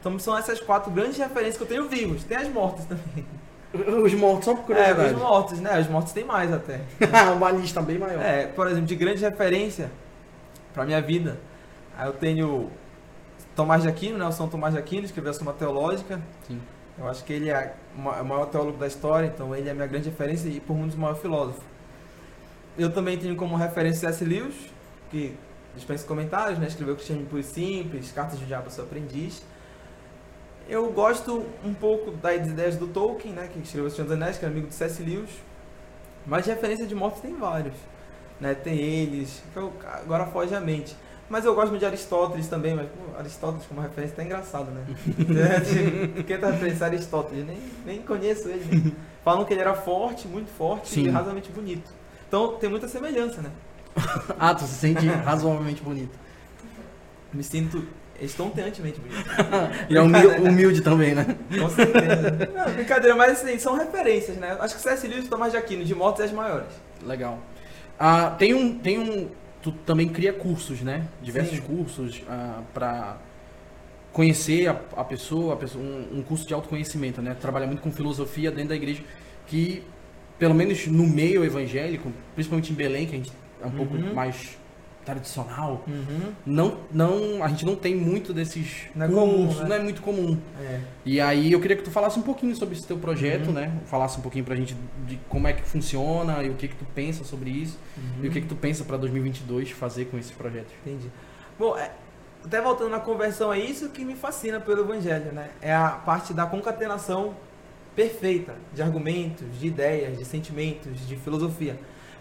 Então 0.00 0.18
são 0.18 0.36
essas 0.36 0.60
quatro 0.60 0.90
grandes 0.90 1.16
referências 1.16 1.56
que 1.56 1.62
eu 1.62 1.66
tenho 1.66 1.88
vivos. 1.88 2.24
Tem 2.24 2.36
as 2.36 2.48
mortas 2.48 2.84
também. 2.84 3.24
Os 4.02 4.14
mortos 4.14 4.46
só 4.46 4.54
por 4.54 4.64
curiosidade. 4.64 5.10
É, 5.10 5.12
os 5.12 5.18
mortos, 5.18 5.60
né? 5.60 5.78
Os 5.78 5.88
mortos 5.88 6.14
tem 6.14 6.24
mais 6.24 6.50
até. 6.50 6.80
uma 7.36 7.50
lista 7.50 7.82
bem 7.82 7.98
maior. 7.98 8.18
É, 8.18 8.46
por 8.46 8.66
exemplo, 8.66 8.86
de 8.86 8.96
grande 8.96 9.20
referência 9.20 9.90
para 10.72 10.86
minha 10.86 11.02
vida. 11.02 11.38
Aí 11.98 12.06
eu 12.06 12.12
tenho 12.12 12.70
Tomás 13.56 13.82
de 13.82 13.88
Aquino, 13.88 14.16
né? 14.16 14.24
O 14.24 14.30
São 14.30 14.48
Tomás 14.48 14.72
de 14.72 14.78
Aquino, 14.78 15.04
escreveu 15.04 15.32
a 15.32 15.34
Suma 15.34 15.52
Teológica. 15.52 16.22
Sim. 16.46 16.60
Eu 16.96 17.08
acho 17.08 17.24
que 17.24 17.32
ele 17.32 17.50
é 17.50 17.74
o 17.96 18.24
maior 18.24 18.46
teólogo 18.46 18.78
da 18.78 18.86
história, 18.86 19.26
então 19.26 19.54
ele 19.54 19.68
é 19.68 19.72
a 19.72 19.74
minha 19.74 19.86
grande 19.86 20.08
referência 20.08 20.48
e 20.48 20.60
por 20.60 20.76
muitos 20.76 20.96
o 20.96 21.00
maior 21.00 21.16
filósofo. 21.16 21.60
Eu 22.78 22.92
também 22.92 23.18
tenho 23.18 23.34
como 23.34 23.56
referência 23.56 24.12
C.S. 24.12 24.24
Lewis, 24.24 24.54
que 25.10 25.36
dispensa 25.74 26.06
comentários, 26.06 26.60
né? 26.60 26.68
Escreveu 26.68 26.94
Cristianismo 26.94 27.28
Puro 27.28 27.40
e 27.40 27.44
Simples, 27.44 28.12
Cartas 28.12 28.38
de 28.38 28.46
Diabo 28.46 28.70
Seu 28.70 28.84
Aprendiz. 28.84 29.42
Eu 30.68 30.92
gosto 30.92 31.44
um 31.64 31.74
pouco 31.74 32.12
das 32.12 32.46
ideias 32.46 32.76
do 32.76 32.86
Tolkien, 32.86 33.34
né? 33.34 33.48
Que 33.52 33.58
escreveu 33.58 33.88
O 33.88 33.90
Senhor 33.90 34.04
dos 34.04 34.14
Anéis, 34.14 34.38
que 34.38 34.44
é 34.44 34.48
amigo 34.48 34.68
do 34.68 34.72
C.S. 34.72 35.02
Lewis. 35.02 35.30
Mas 36.24 36.46
referência 36.46 36.86
de 36.86 36.94
mortos 36.94 37.20
tem 37.20 37.34
vários. 37.34 37.74
Né? 38.40 38.54
Tem 38.54 38.78
eles, 38.78 39.42
que 39.52 39.58
eu, 39.58 39.72
agora 39.84 40.26
foge 40.26 40.54
a 40.54 40.60
mente. 40.60 40.94
Mas 41.28 41.44
eu 41.44 41.54
gosto 41.54 41.70
muito 41.70 41.80
de 41.80 41.86
Aristóteles 41.86 42.48
também, 42.48 42.74
mas 42.74 42.86
pô, 42.86 43.18
Aristóteles 43.18 43.66
como 43.66 43.80
referência 43.80 44.16
tá 44.16 44.24
engraçado, 44.24 44.70
né? 44.70 44.84
Quem 46.26 46.38
tá 46.38 46.50
referência 46.50 46.86
Aristóteles? 46.86 47.46
Nem, 47.46 47.58
nem 47.84 48.02
conheço 48.02 48.48
ele. 48.48 48.64
Né? 48.64 48.92
Falam 49.22 49.44
que 49.44 49.52
ele 49.52 49.60
era 49.60 49.74
forte, 49.74 50.26
muito 50.26 50.50
forte 50.50 50.88
Sim. 50.88 51.04
e 51.04 51.08
razoavelmente 51.08 51.50
bonito. 51.50 51.90
Então 52.26 52.56
tem 52.56 52.70
muita 52.70 52.88
semelhança, 52.88 53.42
né? 53.42 53.50
ah, 54.38 54.54
tu 54.54 54.62
se 54.64 54.74
sente 54.74 55.06
razoavelmente 55.06 55.82
bonito. 55.82 56.18
Me 57.32 57.42
sinto 57.42 57.86
estonteantemente 58.20 58.98
bonito. 58.98 59.28
e 59.90 59.96
é 59.96 60.00
humilde, 60.00 60.40
humilde, 60.40 60.80
também, 60.80 61.14
né? 61.14 61.36
Com 61.58 61.68
certeza. 61.68 62.50
Não, 62.54 62.72
brincadeira, 62.72 63.14
mas 63.14 63.42
assim, 63.42 63.58
são 63.58 63.74
referências, 63.76 64.38
né? 64.38 64.56
Acho 64.60 64.76
que 64.76 64.80
C.S. 64.80 65.06
Lewis 65.06 65.26
e 65.26 65.28
Tomás 65.28 65.52
de 65.52 65.58
Aquino, 65.58 65.84
de 65.84 65.94
motos 65.94 66.22
é 66.22 66.24
as 66.24 66.32
maiores. 66.32 66.68
Legal. 67.02 67.38
Ah, 67.98 68.34
tem 68.38 68.54
um... 68.54 68.78
Tem 68.78 68.98
um 68.98 69.28
tu 69.62 69.72
também 69.72 70.08
cria 70.08 70.32
cursos, 70.32 70.80
né? 70.80 71.06
Diversos 71.22 71.58
Sim. 71.58 71.62
cursos 71.62 72.22
ah, 72.28 72.62
para 72.72 73.18
conhecer 74.12 74.68
a, 74.68 74.80
a, 74.96 75.04
pessoa, 75.04 75.54
a 75.54 75.56
pessoa 75.56 75.84
um, 75.84 76.18
um, 76.18 76.22
curso 76.22 76.46
de 76.46 76.54
autoconhecimento, 76.54 77.20
né? 77.20 77.36
Trabalha 77.40 77.66
muito 77.66 77.82
com 77.82 77.90
filosofia 77.90 78.50
dentro 78.50 78.70
da 78.70 78.76
igreja, 78.76 79.02
que 79.46 79.82
pelo 80.38 80.54
menos 80.54 80.86
no 80.86 81.06
meio 81.06 81.44
evangélico, 81.44 82.12
principalmente 82.34 82.72
em 82.72 82.74
Belém, 82.74 83.06
que 83.06 83.14
a 83.14 83.18
gente 83.18 83.32
é 83.60 83.66
um 83.66 83.70
uhum. 83.70 83.76
pouco 83.76 83.98
mais 84.14 84.56
tradicional, 85.08 85.82
uhum. 85.88 86.32
não, 86.44 86.78
não, 86.92 87.42
a 87.42 87.48
gente 87.48 87.64
não 87.64 87.74
tem 87.74 87.96
muito 87.96 88.34
desses 88.34 88.88
não 88.94 89.06
é 89.06 89.08
comum, 89.08 89.54
né? 89.54 89.64
não 89.66 89.76
é 89.76 89.78
muito 89.78 90.02
comum. 90.02 90.38
É. 90.60 90.80
E 91.06 91.18
aí 91.18 91.50
eu 91.50 91.60
queria 91.60 91.78
que 91.78 91.82
tu 91.82 91.90
falasse 91.90 92.18
um 92.18 92.22
pouquinho 92.22 92.54
sobre 92.54 92.76
esse 92.76 92.86
teu 92.86 92.98
projeto, 92.98 93.46
uhum. 93.46 93.54
né? 93.54 93.72
Falasse 93.86 94.18
um 94.18 94.20
pouquinho 94.20 94.44
pra 94.44 94.54
gente 94.54 94.76
de 95.06 95.18
como 95.26 95.48
é 95.48 95.54
que 95.54 95.62
funciona 95.62 96.42
e 96.42 96.50
o 96.50 96.54
que 96.54 96.68
que 96.68 96.76
tu 96.76 96.84
pensa 96.94 97.24
sobre 97.24 97.48
isso 97.48 97.78
uhum. 97.96 98.24
e 98.24 98.28
o 98.28 98.30
que 98.30 98.42
que 98.42 98.46
tu 98.46 98.54
pensa 98.54 98.84
para 98.84 98.98
2022 98.98 99.70
fazer 99.70 100.04
com 100.06 100.18
esse 100.18 100.32
projeto. 100.34 100.70
Entendi. 100.84 101.10
Bom, 101.58 101.76
é, 101.78 101.90
até 102.44 102.60
voltando 102.60 102.90
na 102.90 103.00
conversão, 103.00 103.50
é 103.50 103.58
isso 103.58 103.88
que 103.88 104.04
me 104.04 104.14
fascina 104.14 104.60
pelo 104.60 104.82
evangelho, 104.82 105.32
né? 105.32 105.48
É 105.62 105.74
a 105.74 105.88
parte 105.88 106.34
da 106.34 106.44
concatenação 106.44 107.34
perfeita 107.96 108.54
de 108.74 108.82
argumentos, 108.82 109.58
de 109.58 109.68
ideias, 109.68 110.18
de 110.18 110.24
sentimentos, 110.26 111.08
de 111.08 111.16
filosofia. 111.16 111.78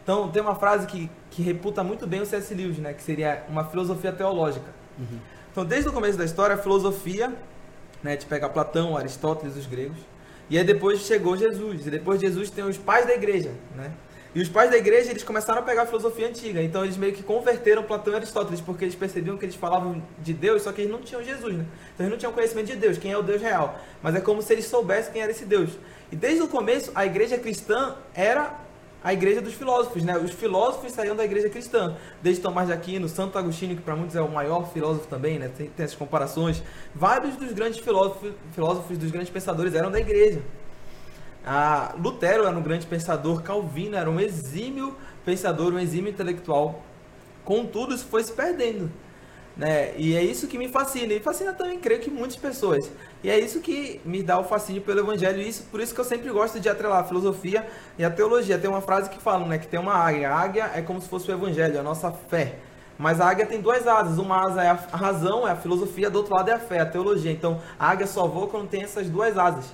Então, 0.07 0.29
tem 0.29 0.41
uma 0.41 0.55
frase 0.55 0.87
que, 0.87 1.11
que 1.29 1.41
reputa 1.41 1.83
muito 1.83 2.07
bem 2.07 2.21
o 2.21 2.25
C.S. 2.25 2.53
Lewis, 2.55 2.77
né? 2.77 2.93
Que 2.93 3.03
seria 3.03 3.43
uma 3.49 3.65
filosofia 3.65 4.09
teológica. 4.09 4.73
Uhum. 4.97 5.19
Então, 5.51 5.65
desde 5.65 5.89
o 5.89 5.91
começo 5.91 6.17
da 6.17 6.23
história, 6.23 6.55
a 6.55 6.57
filosofia, 6.57 7.33
né? 8.01 8.15
De 8.15 8.25
pegar 8.25 8.47
Platão, 8.47 8.95
Aristóteles, 8.95 9.57
os 9.57 9.65
gregos. 9.65 9.97
E 10.49 10.57
aí 10.57 10.63
depois 10.63 11.01
chegou 11.01 11.35
Jesus. 11.35 11.87
E 11.87 11.89
depois 11.89 12.21
de 12.21 12.25
Jesus 12.25 12.49
tem 12.49 12.63
os 12.63 12.77
pais 12.77 13.05
da 13.05 13.15
igreja, 13.15 13.51
né? 13.75 13.91
E 14.33 14.41
os 14.41 14.47
pais 14.47 14.71
da 14.71 14.77
igreja, 14.77 15.09
eles 15.09 15.23
começaram 15.23 15.59
a 15.59 15.61
pegar 15.61 15.81
a 15.81 15.85
filosofia 15.85 16.29
antiga. 16.29 16.63
Então, 16.63 16.85
eles 16.85 16.95
meio 16.95 17.11
que 17.11 17.21
converteram 17.21 17.83
Platão 17.83 18.13
e 18.13 18.15
Aristóteles, 18.15 18.61
porque 18.61 18.85
eles 18.85 18.95
percebiam 18.95 19.35
que 19.35 19.43
eles 19.43 19.55
falavam 19.55 20.01
de 20.19 20.33
Deus, 20.33 20.61
só 20.61 20.71
que 20.71 20.83
eles 20.83 20.91
não 20.91 21.01
tinham 21.01 21.21
Jesus, 21.21 21.53
né? 21.53 21.65
Então, 21.93 22.05
eles 22.05 22.11
não 22.11 22.17
tinham 22.17 22.31
conhecimento 22.31 22.67
de 22.67 22.77
Deus, 22.77 22.97
quem 22.97 23.11
é 23.11 23.17
o 23.17 23.23
Deus 23.23 23.41
real. 23.41 23.77
Mas 24.01 24.15
é 24.15 24.21
como 24.21 24.41
se 24.41 24.53
eles 24.53 24.67
soubessem 24.67 25.11
quem 25.11 25.21
era 25.21 25.31
esse 25.31 25.43
Deus. 25.43 25.71
E 26.09 26.15
desde 26.15 26.43
o 26.43 26.47
começo, 26.47 26.93
a 26.95 27.05
igreja 27.05 27.37
cristã 27.37 27.97
era 28.13 28.66
a 29.03 29.13
igreja 29.13 29.41
dos 29.41 29.53
filósofos, 29.53 30.03
né? 30.03 30.17
Os 30.17 30.31
filósofos 30.31 30.91
saíam 30.91 31.15
da 31.15 31.23
igreja 31.23 31.49
cristã, 31.49 31.95
desde 32.21 32.41
Tomás 32.41 32.67
de 32.67 32.73
Aquino, 32.73 33.07
Santo 33.07 33.37
Agostinho, 33.37 33.75
que 33.75 33.81
para 33.81 33.95
muitos 33.95 34.15
é 34.15 34.21
o 34.21 34.29
maior 34.29 34.71
filósofo 34.71 35.07
também, 35.07 35.37
né? 35.37 35.49
Tem, 35.55 35.67
tem 35.69 35.83
essas 35.83 35.95
comparações. 35.95 36.63
Vários 36.93 37.35
dos 37.35 37.53
grandes 37.53 37.79
filósofos, 37.79 38.33
filósofos, 38.53 38.97
dos 38.97 39.11
grandes 39.11 39.29
pensadores 39.29 39.75
eram 39.75 39.91
da 39.91 39.99
igreja. 39.99 40.41
Ah, 41.45 41.95
Lutero 41.97 42.45
era 42.45 42.57
um 42.57 42.61
grande 42.61 42.85
pensador, 42.85 43.41
Calvino 43.41 43.95
era 43.95 44.09
um 44.09 44.19
exímio 44.19 44.95
pensador, 45.23 45.73
um 45.73 45.79
exímio 45.79 46.09
intelectual. 46.09 46.83
Contudo, 47.45 47.95
isso 47.95 48.05
foi 48.05 48.23
se 48.23 48.33
perdendo. 48.33 48.91
Né? 49.57 49.93
E 49.97 50.15
é 50.15 50.23
isso 50.23 50.47
que 50.47 50.57
me 50.57 50.67
fascina. 50.67 51.13
E 51.13 51.19
fascina 51.19 51.51
também, 51.51 51.79
creio 51.79 51.99
que 51.99 52.11
muitas 52.11 52.37
pessoas. 52.37 52.89
E 53.23 53.29
é 53.29 53.39
isso 53.39 53.59
que 53.59 53.99
me 54.05 54.21
dá 54.21 54.39
o 54.39 54.43
fascínio 54.43 54.81
pelo 54.83 54.99
evangelho. 54.99 55.41
E 55.41 55.49
isso, 55.49 55.63
por 55.71 55.81
isso 55.81 55.95
que 55.95 55.99
eu 55.99 56.05
sempre 56.05 56.29
gosto 56.29 56.59
de 56.59 56.69
atrelar 56.69 56.99
a 56.99 57.03
filosofia 57.03 57.67
e 57.97 58.05
a 58.05 58.09
teologia. 58.09 58.59
Tem 58.59 58.69
uma 58.69 58.81
frase 58.81 59.09
que 59.09 59.19
fala, 59.19 59.47
né? 59.47 59.57
Que 59.57 59.67
tem 59.67 59.79
uma 59.79 59.93
águia. 59.93 60.29
A 60.29 60.39
águia 60.39 60.71
é 60.75 60.81
como 60.81 61.01
se 61.01 61.09
fosse 61.09 61.29
o 61.31 61.33
evangelho, 61.33 61.79
a 61.79 61.83
nossa 61.83 62.11
fé. 62.11 62.59
Mas 62.99 63.19
a 63.19 63.27
águia 63.27 63.47
tem 63.47 63.59
duas 63.59 63.87
asas. 63.87 64.19
Uma 64.19 64.45
asa 64.45 64.63
é 64.63 64.69
a 64.69 64.75
razão, 64.75 65.47
é 65.47 65.51
a 65.51 65.55
filosofia, 65.55 66.09
do 66.09 66.17
outro 66.19 66.35
lado 66.35 66.49
é 66.49 66.53
a 66.53 66.59
fé, 66.59 66.79
a 66.79 66.85
teologia. 66.85 67.31
Então, 67.31 67.59
a 67.79 67.89
águia 67.89 68.05
só 68.05 68.27
voa 68.27 68.47
quando 68.47 68.69
tem 68.69 68.83
essas 68.83 69.09
duas 69.09 69.37
asas. 69.37 69.65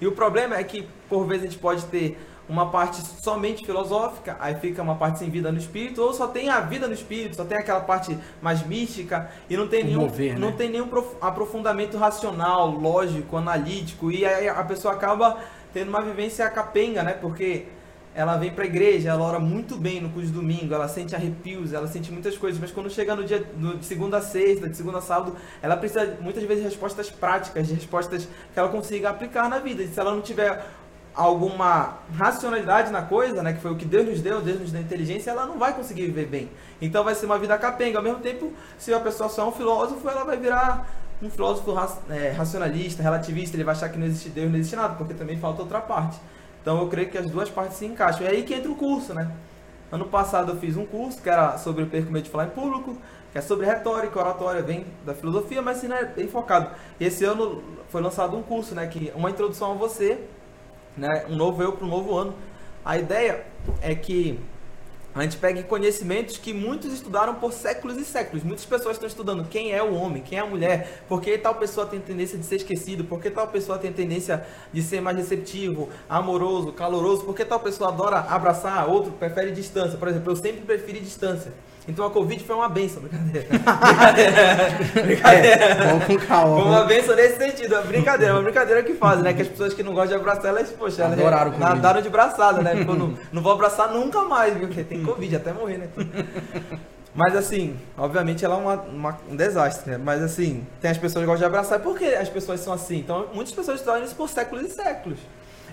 E 0.00 0.06
o 0.06 0.12
problema 0.12 0.56
é 0.56 0.64
que, 0.64 0.88
por 1.08 1.26
vezes, 1.26 1.44
a 1.44 1.50
gente 1.50 1.58
pode 1.58 1.84
ter 1.86 2.18
uma 2.48 2.70
parte 2.70 3.00
somente 3.22 3.64
filosófica, 3.64 4.36
aí 4.38 4.54
fica 4.54 4.82
uma 4.82 4.94
parte 4.94 5.18
sem 5.18 5.28
vida 5.28 5.50
no 5.50 5.58
espírito, 5.58 6.00
ou 6.00 6.12
só 6.12 6.28
tem 6.28 6.48
a 6.48 6.60
vida 6.60 6.86
no 6.86 6.94
espírito, 6.94 7.36
só 7.36 7.44
tem 7.44 7.58
aquela 7.58 7.80
parte 7.80 8.16
mais 8.40 8.64
mística 8.64 9.30
e 9.50 9.56
não 9.56 9.66
tem 9.66 9.84
nenhum, 9.84 10.02
mover, 10.02 10.34
né? 10.34 10.38
não 10.38 10.52
tem 10.52 10.70
nenhum 10.70 10.88
aprofundamento 11.20 11.96
racional, 11.96 12.70
lógico, 12.70 13.36
analítico, 13.36 14.10
e 14.10 14.24
aí 14.24 14.48
a 14.48 14.62
pessoa 14.62 14.94
acaba 14.94 15.38
tendo 15.72 15.88
uma 15.88 16.00
vivência 16.00 16.48
capenga, 16.48 17.02
né? 17.02 17.12
Porque 17.12 17.66
ela 18.16 18.38
vem 18.38 18.50
para 18.50 18.64
a 18.64 18.66
igreja, 18.66 19.10
ela 19.10 19.22
ora 19.22 19.38
muito 19.38 19.76
bem 19.76 20.00
no 20.00 20.08
curso 20.08 20.28
de 20.28 20.32
domingo, 20.32 20.72
ela 20.72 20.88
sente 20.88 21.14
arrepios, 21.14 21.74
ela 21.74 21.86
sente 21.86 22.10
muitas 22.10 22.38
coisas, 22.38 22.58
mas 22.58 22.70
quando 22.70 22.88
chega 22.88 23.14
no 23.14 23.22
dia 23.22 23.46
no, 23.58 23.76
de 23.76 23.84
segunda 23.84 24.16
a 24.16 24.22
sexta, 24.22 24.70
de 24.70 24.74
segunda 24.74 24.98
a 24.98 25.02
sábado, 25.02 25.36
ela 25.60 25.76
precisa 25.76 26.16
muitas 26.22 26.42
vezes 26.44 26.62
de 26.62 26.70
respostas 26.70 27.10
práticas, 27.10 27.66
de 27.66 27.74
respostas 27.74 28.26
que 28.54 28.58
ela 28.58 28.70
consiga 28.70 29.10
aplicar 29.10 29.50
na 29.50 29.58
vida. 29.58 29.82
E 29.82 29.88
se 29.88 30.00
ela 30.00 30.14
não 30.14 30.22
tiver 30.22 30.64
alguma 31.16 31.94
racionalidade 32.14 32.92
na 32.92 33.00
coisa, 33.00 33.42
né, 33.42 33.54
que 33.54 33.60
foi 33.60 33.72
o 33.72 33.76
que 33.76 33.86
Deus 33.86 34.06
nos 34.06 34.20
deu, 34.20 34.42
Deus 34.42 34.60
nos 34.60 34.70
deu 34.70 34.82
inteligência, 34.82 35.30
ela 35.30 35.46
não 35.46 35.58
vai 35.58 35.72
conseguir 35.72 36.06
viver 36.06 36.26
bem. 36.26 36.50
Então 36.80 37.02
vai 37.02 37.14
ser 37.14 37.24
uma 37.24 37.38
vida 37.38 37.56
capenga. 37.56 37.98
Ao 37.98 38.04
mesmo 38.04 38.18
tempo, 38.20 38.52
se 38.76 38.92
a 38.92 39.00
pessoa 39.00 39.28
só 39.30 39.42
é 39.42 39.46
um 39.46 39.52
filósofo, 39.52 40.06
ela 40.08 40.24
vai 40.24 40.36
virar 40.36 40.86
um 41.22 41.30
filósofo 41.30 41.74
é, 42.10 42.30
racionalista, 42.32 43.02
relativista, 43.02 43.56
ele 43.56 43.64
vai 43.64 43.74
achar 43.74 43.88
que 43.88 43.98
não 43.98 44.06
existe 44.06 44.28
Deus, 44.28 44.50
não 44.50 44.58
existe 44.58 44.76
nada, 44.76 44.94
porque 44.94 45.14
também 45.14 45.38
falta 45.38 45.62
outra 45.62 45.80
parte. 45.80 46.18
Então 46.60 46.78
eu 46.80 46.88
creio 46.88 47.08
que 47.08 47.16
as 47.16 47.30
duas 47.30 47.48
partes 47.48 47.78
se 47.78 47.86
encaixam. 47.86 48.26
É 48.26 48.30
aí 48.30 48.42
que 48.42 48.52
entra 48.52 48.70
o 48.70 48.74
curso, 48.74 49.14
né? 49.14 49.30
Ano 49.90 50.04
passado 50.04 50.52
eu 50.52 50.56
fiz 50.56 50.76
um 50.76 50.84
curso 50.84 51.22
que 51.22 51.30
era 51.30 51.56
sobre 51.56 51.84
o 51.84 51.86
perco 51.86 52.12
medo 52.12 52.24
de 52.24 52.30
falar 52.30 52.46
em 52.46 52.50
público, 52.50 52.96
que 53.32 53.38
é 53.38 53.40
sobre 53.40 53.64
retórica, 53.64 54.18
oratória, 54.18 54.60
vem 54.60 54.84
da 55.06 55.14
filosofia, 55.14 55.62
mas 55.62 55.78
assim, 55.78 55.88
né, 55.88 56.04
bem 56.04 56.28
focado. 56.28 56.70
E 57.00 57.04
esse 57.04 57.24
ano 57.24 57.62
foi 57.88 58.02
lançado 58.02 58.36
um 58.36 58.42
curso, 58.42 58.74
né, 58.74 58.86
que 58.86 59.12
uma 59.14 59.30
introdução 59.30 59.72
a 59.72 59.74
você, 59.74 60.20
né, 60.96 61.26
um 61.28 61.36
novo 61.36 61.62
eu 61.62 61.72
para 61.72 61.86
um 61.86 61.90
novo 61.90 62.16
ano. 62.16 62.34
A 62.84 62.96
ideia 62.98 63.44
é 63.82 63.94
que 63.94 64.38
A 65.16 65.22
gente 65.22 65.38
pega 65.38 65.62
conhecimentos 65.62 66.36
que 66.36 66.52
muitos 66.52 66.92
estudaram 66.92 67.36
por 67.36 67.50
séculos 67.50 67.96
e 67.96 68.04
séculos. 68.04 68.44
Muitas 68.44 68.66
pessoas 68.66 68.96
estão 68.96 69.08
estudando 69.08 69.48
quem 69.48 69.72
é 69.72 69.82
o 69.82 69.94
homem, 69.94 70.22
quem 70.22 70.36
é 70.36 70.42
a 70.42 70.46
mulher, 70.46 71.04
por 71.08 71.22
que 71.22 71.38
tal 71.38 71.54
pessoa 71.54 71.86
tem 71.86 71.98
tendência 71.98 72.36
de 72.36 72.44
ser 72.44 72.56
esquecido, 72.56 73.02
por 73.02 73.18
que 73.18 73.30
tal 73.30 73.48
pessoa 73.48 73.78
tem 73.78 73.90
tendência 73.90 74.46
de 74.70 74.82
ser 74.82 75.00
mais 75.00 75.16
receptivo, 75.16 75.88
amoroso, 76.06 76.70
caloroso, 76.70 77.24
por 77.24 77.34
que 77.34 77.46
tal 77.46 77.58
pessoa 77.60 77.88
adora 77.88 78.18
abraçar, 78.18 78.86
outro 78.90 79.10
prefere 79.12 79.52
distância. 79.52 79.96
Por 79.96 80.06
exemplo, 80.06 80.32
eu 80.32 80.36
sempre 80.36 80.60
preferi 80.60 81.00
distância. 81.00 81.50
Então 81.88 82.04
a 82.04 82.10
Covid 82.10 82.42
foi 82.42 82.56
uma 82.56 82.68
benção, 82.68 83.00
brincadeira. 83.02 83.46
brincadeira. 85.02 85.64
É, 85.64 85.74
vamos 85.86 86.04
com 86.04 86.16
calma. 86.18 86.56
Foi 86.60 86.68
uma 86.68 86.84
benção 86.84 87.14
nesse 87.14 87.36
sentido. 87.38 87.74
É 87.76 87.82
brincadeira, 87.82 88.34
uma 88.34 88.42
brincadeira 88.42 88.82
que 88.82 88.94
fazem, 88.94 89.22
né? 89.22 89.32
Que 89.32 89.42
as 89.42 89.48
pessoas 89.48 89.72
que 89.72 89.82
não 89.82 89.92
gostam 89.94 90.16
de 90.18 90.22
abraçar, 90.22 90.46
elas, 90.46 90.68
poxa, 90.70 91.02
elas 91.02 91.18
Adoraram 91.18 91.52
o 91.54 91.58
nadaram 91.58 92.02
de 92.02 92.08
braçada, 92.08 92.60
né? 92.62 92.74
Porque 92.76 92.90
eu 92.90 92.94
não, 92.96 93.14
não 93.32 93.42
vou 93.42 93.52
abraçar 93.52 93.92
nunca 93.92 94.22
mais, 94.22 94.56
porque 94.56 94.82
tem 94.82 95.02
Covid, 95.04 95.36
até 95.36 95.52
morrer, 95.52 95.78
né? 95.78 95.88
Mas 97.14 97.34
assim, 97.34 97.74
obviamente 97.96 98.44
ela 98.44 98.56
é 98.56 98.58
uma, 98.58 98.74
uma- 98.74 99.18
um 99.30 99.36
desastre, 99.36 99.92
né? 99.92 99.98
Mas 100.02 100.22
assim, 100.22 100.66
tem 100.82 100.90
as 100.90 100.98
pessoas 100.98 101.22
que 101.24 101.26
gostam 101.26 101.48
de 101.48 101.54
abraçar. 101.54 101.80
Por 101.80 101.96
que 101.98 102.04
as 102.04 102.28
pessoas 102.28 102.60
são 102.60 102.72
assim? 102.74 102.98
Então, 102.98 103.26
muitas 103.32 103.54
pessoas 103.54 103.78
estudam 103.80 104.02
isso 104.04 104.14
por 104.14 104.28
séculos 104.28 104.66
e 104.66 104.70
séculos. 104.70 105.18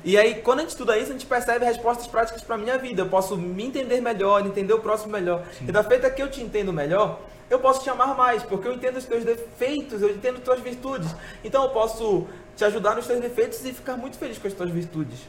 E 0.03 0.17
aí, 0.17 0.41
quando 0.41 0.59
a 0.59 0.61
gente 0.63 0.71
estuda 0.71 0.97
isso, 0.97 1.11
a 1.11 1.13
gente 1.13 1.25
percebe 1.25 1.63
respostas 1.63 2.07
práticas 2.07 2.41
para 2.41 2.57
minha 2.57 2.77
vida. 2.77 3.03
Eu 3.03 3.09
posso 3.09 3.37
me 3.37 3.63
entender 3.63 4.01
melhor, 4.01 4.45
entender 4.45 4.73
o 4.73 4.79
próximo 4.79 5.13
melhor. 5.13 5.45
E 5.61 5.71
da 5.71 5.83
feita 5.83 6.09
que 6.09 6.21
eu 6.21 6.29
te 6.29 6.41
entendo 6.41 6.73
melhor, 6.73 7.21
eu 7.49 7.59
posso 7.59 7.81
te 7.83 7.89
amar 7.89 8.15
mais, 8.15 8.43
porque 8.43 8.67
eu 8.67 8.73
entendo 8.73 8.97
os 8.97 9.05
teus 9.05 9.23
defeitos, 9.23 10.01
eu 10.01 10.09
entendo 10.09 10.37
as 10.37 10.43
tuas 10.43 10.59
virtudes. 10.59 11.15
Então 11.43 11.63
eu 11.63 11.69
posso 11.69 12.27
te 12.55 12.65
ajudar 12.65 12.95
nos 12.95 13.07
teus 13.07 13.21
defeitos 13.21 13.63
e 13.63 13.71
ficar 13.71 13.95
muito 13.95 14.17
feliz 14.17 14.37
com 14.37 14.47
as 14.47 14.53
tuas 14.53 14.69
virtudes. 14.69 15.19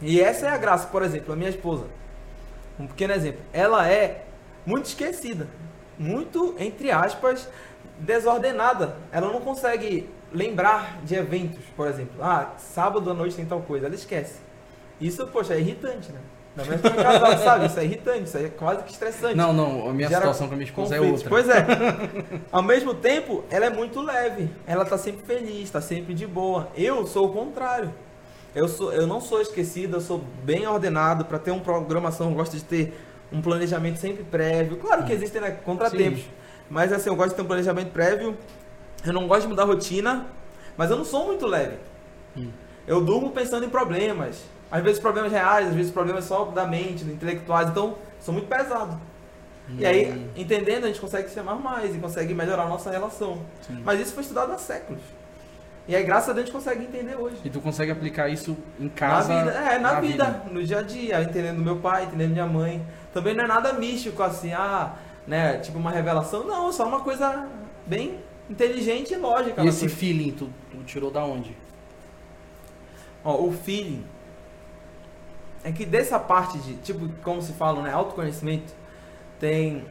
E 0.00 0.20
essa 0.20 0.46
é 0.46 0.50
a 0.50 0.56
graça, 0.56 0.86
por 0.88 1.02
exemplo, 1.02 1.32
a 1.32 1.36
minha 1.36 1.50
esposa. 1.50 1.84
Um 2.78 2.86
pequeno 2.86 3.14
exemplo. 3.14 3.40
Ela 3.52 3.88
é 3.88 4.24
muito 4.66 4.86
esquecida. 4.86 5.48
Muito, 5.98 6.54
entre 6.58 6.92
aspas, 6.92 7.48
desordenada. 8.00 8.96
Ela 9.12 9.32
não 9.32 9.40
consegue 9.40 10.08
lembrar 10.32 10.98
de 11.04 11.14
eventos, 11.14 11.64
por 11.76 11.86
exemplo. 11.86 12.22
Ah, 12.22 12.52
sábado 12.58 13.10
à 13.10 13.14
noite 13.14 13.36
tem 13.36 13.46
tal 13.46 13.60
coisa. 13.60 13.86
Ela 13.86 13.94
esquece. 13.94 14.40
Isso, 15.00 15.26
poxa, 15.28 15.54
é 15.54 15.60
irritante, 15.60 16.10
né? 16.12 16.20
Não 16.56 16.64
mesmo 16.64 16.90
casal, 16.90 17.38
sabe? 17.38 17.66
Isso 17.66 17.78
é 17.78 17.84
irritante, 17.84 18.24
isso 18.24 18.36
é 18.36 18.48
quase 18.48 18.82
que 18.82 18.90
estressante. 18.90 19.36
Não, 19.36 19.52
não, 19.52 19.88
a 19.88 19.92
minha 19.92 20.08
Gera 20.08 20.22
situação 20.22 20.48
com 20.48 20.54
a 20.54 20.56
minha 20.56 20.66
esposa 20.68 20.96
é 20.96 20.98
conflitos. 20.98 21.22
outra. 21.22 21.30
Pois 21.30 21.48
é. 21.48 22.40
Ao 22.50 22.62
mesmo 22.62 22.94
tempo, 22.94 23.44
ela 23.48 23.66
é 23.66 23.70
muito 23.70 24.00
leve. 24.02 24.50
Ela 24.66 24.84
tá 24.84 24.98
sempre 24.98 25.24
feliz, 25.24 25.70
tá 25.70 25.80
sempre 25.80 26.14
de 26.14 26.26
boa. 26.26 26.68
Eu 26.76 27.06
sou 27.06 27.28
o 27.28 27.32
contrário. 27.32 27.94
Eu, 28.54 28.66
sou, 28.66 28.92
eu 28.92 29.06
não 29.06 29.20
sou 29.20 29.40
esquecido, 29.40 29.98
eu 29.98 30.00
sou 30.00 30.22
bem 30.42 30.66
ordenado. 30.66 31.24
Para 31.24 31.38
ter 31.38 31.52
uma 31.52 31.60
programação, 31.60 32.30
eu 32.30 32.34
gosto 32.34 32.56
de 32.56 32.64
ter 32.64 32.98
um 33.32 33.40
planejamento 33.40 33.98
sempre 33.98 34.24
prévio. 34.24 34.78
Claro 34.78 35.04
que 35.04 35.12
existem 35.12 35.40
né, 35.40 35.52
contratempos. 35.64 36.22
Sim. 36.22 36.37
Mas 36.70 36.92
assim, 36.92 37.08
eu 37.08 37.16
gosto 37.16 37.30
de 37.30 37.36
ter 37.36 37.42
um 37.42 37.46
planejamento 37.46 37.90
prévio. 37.92 38.36
Eu 39.04 39.12
não 39.12 39.26
gosto 39.26 39.42
de 39.42 39.48
mudar 39.48 39.62
a 39.62 39.66
rotina. 39.66 40.26
Mas 40.76 40.90
eu 40.90 40.96
não 40.96 41.04
sou 41.04 41.26
muito 41.26 41.46
leve. 41.46 41.76
Hum. 42.36 42.50
Eu 42.86 43.00
durmo 43.00 43.30
pensando 43.30 43.64
em 43.64 43.68
problemas. 43.68 44.42
Às 44.70 44.82
vezes 44.82 45.00
problemas 45.00 45.32
reais, 45.32 45.68
às 45.68 45.74
vezes 45.74 45.90
problemas 45.90 46.24
só 46.24 46.44
da 46.46 46.66
mente, 46.66 47.04
intelectuais. 47.04 47.68
Então, 47.70 47.96
sou 48.20 48.32
muito 48.34 48.48
pesado. 48.48 49.00
E 49.76 49.84
aí, 49.84 50.10
Hum, 50.12 50.28
entendendo, 50.36 50.84
a 50.84 50.86
gente 50.86 51.00
consegue 51.00 51.28
se 51.28 51.38
amar 51.38 51.56
mais 51.56 51.94
e 51.94 51.98
consegue 51.98 52.32
melhorar 52.32 52.62
a 52.64 52.68
nossa 52.68 52.90
relação. 52.90 53.42
sim. 53.60 53.82
Mas 53.84 54.00
isso 54.00 54.14
foi 54.14 54.22
estudado 54.22 54.52
há 54.52 54.58
séculos. 54.58 55.02
E 55.86 55.96
aí, 55.96 56.02
graças 56.04 56.28
a 56.28 56.32
Deus, 56.32 56.44
a 56.44 56.46
gente 56.46 56.54
consegue 56.54 56.84
entender 56.84 57.16
hoje. 57.16 57.36
E 57.44 57.50
tu 57.50 57.60
consegue 57.60 57.90
aplicar 57.90 58.28
isso 58.28 58.56
em 58.78 58.88
casa? 58.88 59.28
na 59.32 59.42
vida, 59.44 59.58
é, 59.58 59.78
na, 59.78 60.00
vida, 60.00 60.42
no 60.50 60.62
dia 60.62 60.78
a 60.78 60.82
dia, 60.82 61.22
entendendo 61.22 61.60
meu 61.60 61.76
pai, 61.76 62.04
entendendo 62.04 62.32
minha 62.32 62.46
mãe. 62.46 62.82
Também 63.12 63.34
não 63.34 63.44
é 63.44 63.46
nada 63.46 63.72
místico 63.72 64.22
assim, 64.22 64.52
ah, 64.52 64.92
né, 65.28 65.58
tipo 65.58 65.78
uma 65.78 65.90
revelação. 65.90 66.44
Não, 66.44 66.72
só 66.72 66.88
uma 66.88 67.00
coisa 67.00 67.46
bem 67.86 68.18
inteligente 68.50 69.12
e 69.12 69.16
lógica. 69.16 69.62
E 69.62 69.68
esse 69.68 69.80
coisa. 69.80 69.94
feeling, 69.94 70.32
tu, 70.32 70.48
tu 70.70 70.82
tirou 70.84 71.10
da 71.10 71.22
onde? 71.22 71.54
Ó, 73.22 73.44
o 73.44 73.52
feeling 73.52 74.04
é 75.62 75.70
que 75.70 75.84
dessa 75.84 76.18
parte 76.18 76.58
de, 76.58 76.76
tipo, 76.76 77.08
como 77.22 77.42
se 77.42 77.52
fala, 77.52 77.82
né, 77.82 77.92
autoconhecimento, 77.92 78.72
tem 79.38 79.84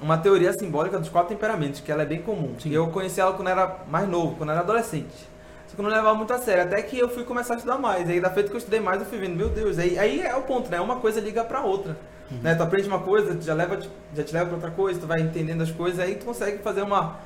uma 0.00 0.18
teoria 0.18 0.52
simbólica 0.52 0.98
dos 0.98 1.08
quatro 1.08 1.34
temperamentos, 1.34 1.80
que 1.80 1.90
ela 1.90 2.02
é 2.02 2.06
bem 2.06 2.20
comum. 2.20 2.54
Sim. 2.58 2.70
Eu 2.70 2.88
conheci 2.88 3.20
ela 3.20 3.32
quando 3.32 3.48
era 3.48 3.78
mais 3.88 4.06
novo, 4.08 4.36
quando 4.36 4.50
era 4.50 4.60
adolescente. 4.60 5.32
Só 5.66 5.74
que 5.74 5.80
eu 5.80 5.84
não 5.84 5.90
levava 5.90 6.14
muito 6.14 6.32
a 6.34 6.38
sério, 6.38 6.64
até 6.64 6.82
que 6.82 6.98
eu 6.98 7.08
fui 7.08 7.24
começar 7.24 7.54
a 7.54 7.56
estudar 7.56 7.78
mais. 7.78 8.10
Aí, 8.10 8.20
da 8.20 8.28
feita 8.30 8.50
que 8.50 8.54
eu 8.54 8.58
estudei 8.58 8.80
mais, 8.80 9.00
eu 9.00 9.06
fui 9.06 9.16
vendo, 9.16 9.36
meu 9.36 9.48
Deus, 9.48 9.78
aí, 9.78 9.98
aí 9.98 10.20
é 10.20 10.36
o 10.36 10.42
ponto, 10.42 10.70
né? 10.70 10.78
Uma 10.80 10.96
coisa 10.96 11.18
liga 11.18 11.42
pra 11.44 11.62
outra. 11.62 11.96
Né? 12.30 12.54
Tu 12.54 12.62
aprende 12.62 12.88
uma 12.88 13.00
coisa, 13.00 13.38
já, 13.42 13.52
leva, 13.54 13.78
já 14.14 14.22
te 14.24 14.32
leva 14.32 14.46
pra 14.46 14.54
outra 14.54 14.70
coisa, 14.70 14.98
tu 15.00 15.06
vai 15.06 15.20
entendendo 15.20 15.62
as 15.62 15.70
coisas, 15.70 16.00
aí 16.00 16.14
tu 16.14 16.24
consegue 16.24 16.58
fazer 16.58 16.82
uma, 16.82 17.16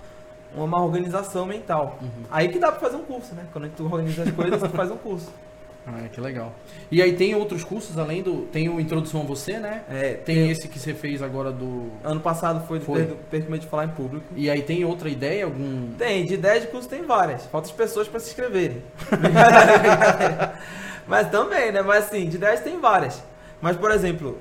uma 0.55 0.83
organização 0.83 1.47
mental. 1.47 1.99
Aí 2.31 2.49
que 2.49 2.59
dá 2.59 2.73
pra 2.73 2.81
fazer 2.81 2.97
um 2.97 3.05
curso, 3.05 3.35
né? 3.35 3.45
Quando 3.53 3.69
tu 3.71 3.85
organiza 3.85 4.25
as 4.25 4.31
coisas, 4.33 4.61
tu 4.61 4.69
faz 4.71 4.91
um 4.91 4.97
curso. 4.97 5.31
Ah, 5.89 6.09
que 6.11 6.21
legal. 6.21 6.53
E 6.91 7.01
aí 7.01 7.13
tem 7.13 7.37
outros 7.37 7.63
cursos 7.63 7.97
além 7.97 8.21
do. 8.21 8.39
Tem 8.51 8.69
o 8.69 8.81
Introdução 8.81 9.21
a 9.21 9.25
Você, 9.25 9.61
né? 9.61 9.85
É, 9.89 10.15
Tem 10.15 10.51
esse 10.51 10.67
que 10.67 10.81
você 10.81 10.93
fez 10.93 11.23
agora 11.23 11.53
do. 11.53 11.93
Ano 12.03 12.19
passado 12.21 12.67
foi 12.67 12.81
do 12.81 12.85
Foi. 12.85 13.05
Perdo- 13.05 13.17
Perco 13.31 13.57
de 13.57 13.67
Falar 13.69 13.85
em 13.85 13.91
Público. 13.91 14.25
E 14.35 14.51
aí 14.51 14.63
tem 14.63 14.85
outra 14.85 15.09
ideia? 15.09 15.45
Algum. 15.45 15.93
Tem, 15.97 16.25
de 16.27 16.35
ideia 16.35 16.61
de 16.61 16.67
curso 16.67 16.89
tem 16.89 17.03
várias. 17.05 17.47
Faltam 17.47 17.71
as 17.71 17.77
pessoas 17.77 18.09
para 18.09 18.19
se 18.19 18.31
inscreverem. 18.31 18.83
Mas 21.07 21.31
também, 21.31 21.71
né? 21.73 21.83
Mas 21.83 22.07
assim, 22.07 22.29
de 22.29 22.37
ideias 22.37 22.61
tem 22.61 22.81
várias. 22.81 23.23
Mas, 23.61 23.77
por 23.77 23.91
exemplo, 23.91 24.39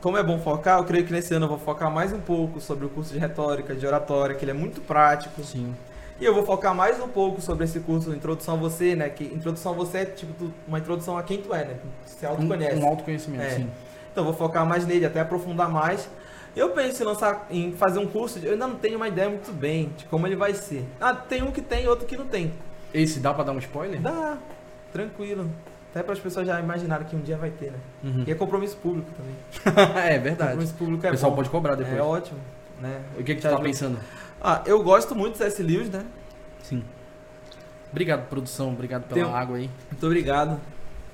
como 0.00 0.16
é 0.16 0.22
bom 0.22 0.38
focar, 0.38 0.78
eu 0.78 0.84
creio 0.84 1.04
que 1.04 1.12
nesse 1.12 1.34
ano 1.34 1.46
eu 1.46 1.50
vou 1.50 1.58
focar 1.58 1.90
mais 1.90 2.12
um 2.12 2.20
pouco 2.20 2.60
sobre 2.60 2.86
o 2.86 2.88
curso 2.88 3.12
de 3.12 3.18
retórica, 3.18 3.74
de 3.74 3.86
oratória, 3.86 4.34
que 4.34 4.44
ele 4.44 4.52
é 4.52 4.54
muito 4.54 4.80
prático. 4.80 5.42
Sim. 5.42 5.74
E 6.20 6.24
eu 6.24 6.34
vou 6.34 6.44
focar 6.44 6.74
mais 6.74 7.00
um 7.00 7.08
pouco 7.08 7.40
sobre 7.40 7.64
esse 7.64 7.78
curso 7.80 8.12
Introdução 8.12 8.54
a 8.54 8.58
Você, 8.58 8.96
né? 8.96 9.08
Que 9.08 9.24
Introdução 9.24 9.72
a 9.72 9.76
Você 9.76 9.98
é 9.98 10.04
tipo 10.04 10.50
uma 10.66 10.78
introdução 10.78 11.16
a 11.16 11.22
quem 11.22 11.40
tu 11.40 11.54
é, 11.54 11.64
né? 11.64 11.74
Tu 12.04 12.10
se 12.10 12.26
Um, 12.26 12.30
autoconhece. 12.30 12.76
um 12.76 12.86
autoconhecimento, 12.88 13.42
É. 13.44 13.50
sim. 13.50 13.70
Então 14.12 14.24
eu 14.24 14.32
vou 14.32 14.34
focar 14.34 14.66
mais 14.66 14.84
nele, 14.86 15.04
até 15.06 15.20
aprofundar 15.20 15.68
mais. 15.70 16.08
Eu 16.56 16.70
penso 16.70 17.02
em 17.02 17.06
lançar, 17.06 17.46
em 17.50 17.72
fazer 17.72 18.00
um 18.00 18.06
curso, 18.08 18.40
de- 18.40 18.46
eu 18.46 18.52
ainda 18.54 18.66
não 18.66 18.74
tenho 18.76 18.96
uma 18.96 19.06
ideia 19.06 19.28
muito 19.28 19.52
bem 19.52 19.92
de 19.96 20.06
como 20.06 20.26
ele 20.26 20.34
vai 20.34 20.54
ser. 20.54 20.84
Ah, 21.00 21.14
tem 21.14 21.42
um 21.42 21.52
que 21.52 21.62
tem, 21.62 21.86
outro 21.86 22.04
que 22.06 22.16
não 22.16 22.26
tem. 22.26 22.52
Esse 22.92 23.20
dá 23.20 23.32
pra 23.32 23.44
dar 23.44 23.52
um 23.52 23.58
spoiler? 23.58 24.00
Dá, 24.00 24.38
tranquilo. 24.92 25.48
Até 25.98 26.04
para 26.04 26.12
as 26.12 26.20
pessoas 26.20 26.46
já 26.46 26.60
imaginarem 26.60 27.04
que 27.08 27.16
um 27.16 27.20
dia 27.20 27.36
vai 27.36 27.50
ter, 27.50 27.72
né? 27.72 27.78
Uhum. 28.04 28.22
E 28.24 28.30
é 28.30 28.34
compromisso 28.36 28.76
público 28.76 29.08
também. 29.16 29.34
é 30.06 30.16
verdade. 30.16 30.50
Compromisso 30.52 30.74
público 30.74 31.04
é 31.04 31.08
o 31.08 31.12
pessoal 31.12 31.32
bom. 31.32 31.36
pode 31.38 31.50
cobrar 31.50 31.74
depois. 31.74 31.96
É 31.98 32.00
ótimo, 32.02 32.38
né? 32.80 33.02
O 33.18 33.24
que, 33.24 33.34
que 33.34 33.40
tu 33.40 33.50
tá 33.50 33.58
pensando? 33.58 33.98
Ah, 34.40 34.62
eu 34.64 34.80
gosto 34.84 35.16
muito 35.16 35.32
do 35.32 35.38
C.S. 35.38 35.60
Lewis, 35.60 35.90
né? 35.90 36.04
Sim. 36.62 36.84
Obrigado, 37.90 38.28
produção. 38.28 38.68
Obrigado 38.68 39.08
pela 39.08 39.28
um- 39.28 39.34
água 39.34 39.56
aí. 39.56 39.68
Muito 39.90 40.06
obrigado. 40.06 40.60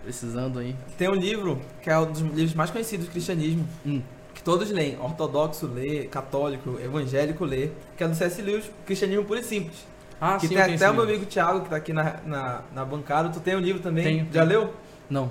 Precisando 0.03 0.59
aí. 0.59 0.76
Tem 0.99 1.09
um 1.09 1.14
livro 1.14 1.59
que 1.81 1.88
é 1.88 1.99
um 1.99 2.12
dos 2.12 2.21
livros 2.21 2.53
mais 2.53 2.71
conhecidos 2.71 3.07
do 3.07 3.11
cristianismo, 3.12 3.67
Hum. 3.87 4.03
que 4.35 4.43
todos 4.43 4.71
leem, 4.71 4.99
ortodoxo 5.00 5.67
lê, 5.67 6.05
católico, 6.09 6.79
evangélico 6.79 7.43
lê, 7.47 7.71
que 7.97 8.05
é 8.05 8.09
do 8.09 8.14
C.S. 8.14 8.43
Lewis, 8.43 8.71
Cristianismo 8.85 9.25
Puro 9.25 9.41
e 9.41 9.45
Simples. 9.45 9.87
Ah, 10.26 10.38
que 10.38 10.49
sim, 10.49 10.54
tem 10.54 10.75
até 10.75 10.88
o 10.88 10.95
meu 10.95 11.04
livro. 11.04 11.16
amigo 11.16 11.26
Thiago, 11.31 11.61
que 11.61 11.69
tá 11.69 11.76
aqui 11.76 11.93
na, 11.93 12.16
na, 12.25 12.61
na 12.75 12.85
bancada. 12.85 13.28
Tu 13.28 13.40
tem 13.40 13.54
o 13.54 13.61
livro 13.61 13.83
também? 13.83 14.04
Tenho. 14.04 14.28
Já 14.33 14.43
leu? 14.43 14.73
Não. 15.11 15.31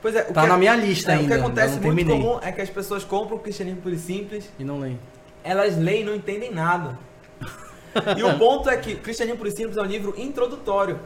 Pois 0.00 0.16
é. 0.16 0.22
O 0.28 0.32
Tá 0.32 0.42
que 0.42 0.48
na 0.48 0.58
minha 0.58 0.74
lista 0.74 1.12
é, 1.12 1.14
ainda. 1.14 1.26
O 1.26 1.28
que 1.28 1.34
acontece 1.44 1.74
muito 1.78 1.82
terminei. 1.96 2.20
comum 2.20 2.38
é 2.42 2.50
que 2.50 2.60
as 2.60 2.68
pessoas 2.68 3.04
compram 3.04 3.36
o 3.36 3.40
Cristianismo 3.40 3.80
Puro 3.80 3.94
e 3.94 3.98
Simples, 3.98 4.50
E 4.58 4.64
não 4.64 4.80
leio. 4.80 4.98
elas 5.44 5.78
leem 5.78 6.00
e 6.00 6.04
não 6.04 6.14
entendem 6.14 6.52
nada. 6.52 6.98
e 8.18 8.22
o 8.24 8.36
ponto 8.36 8.68
é 8.68 8.76
que 8.76 8.96
Cristianismo 8.96 9.38
Puro 9.38 9.48
e 9.48 9.52
Simples 9.52 9.76
é 9.76 9.80
um 9.80 9.86
livro 9.86 10.12
introdutório. 10.16 10.98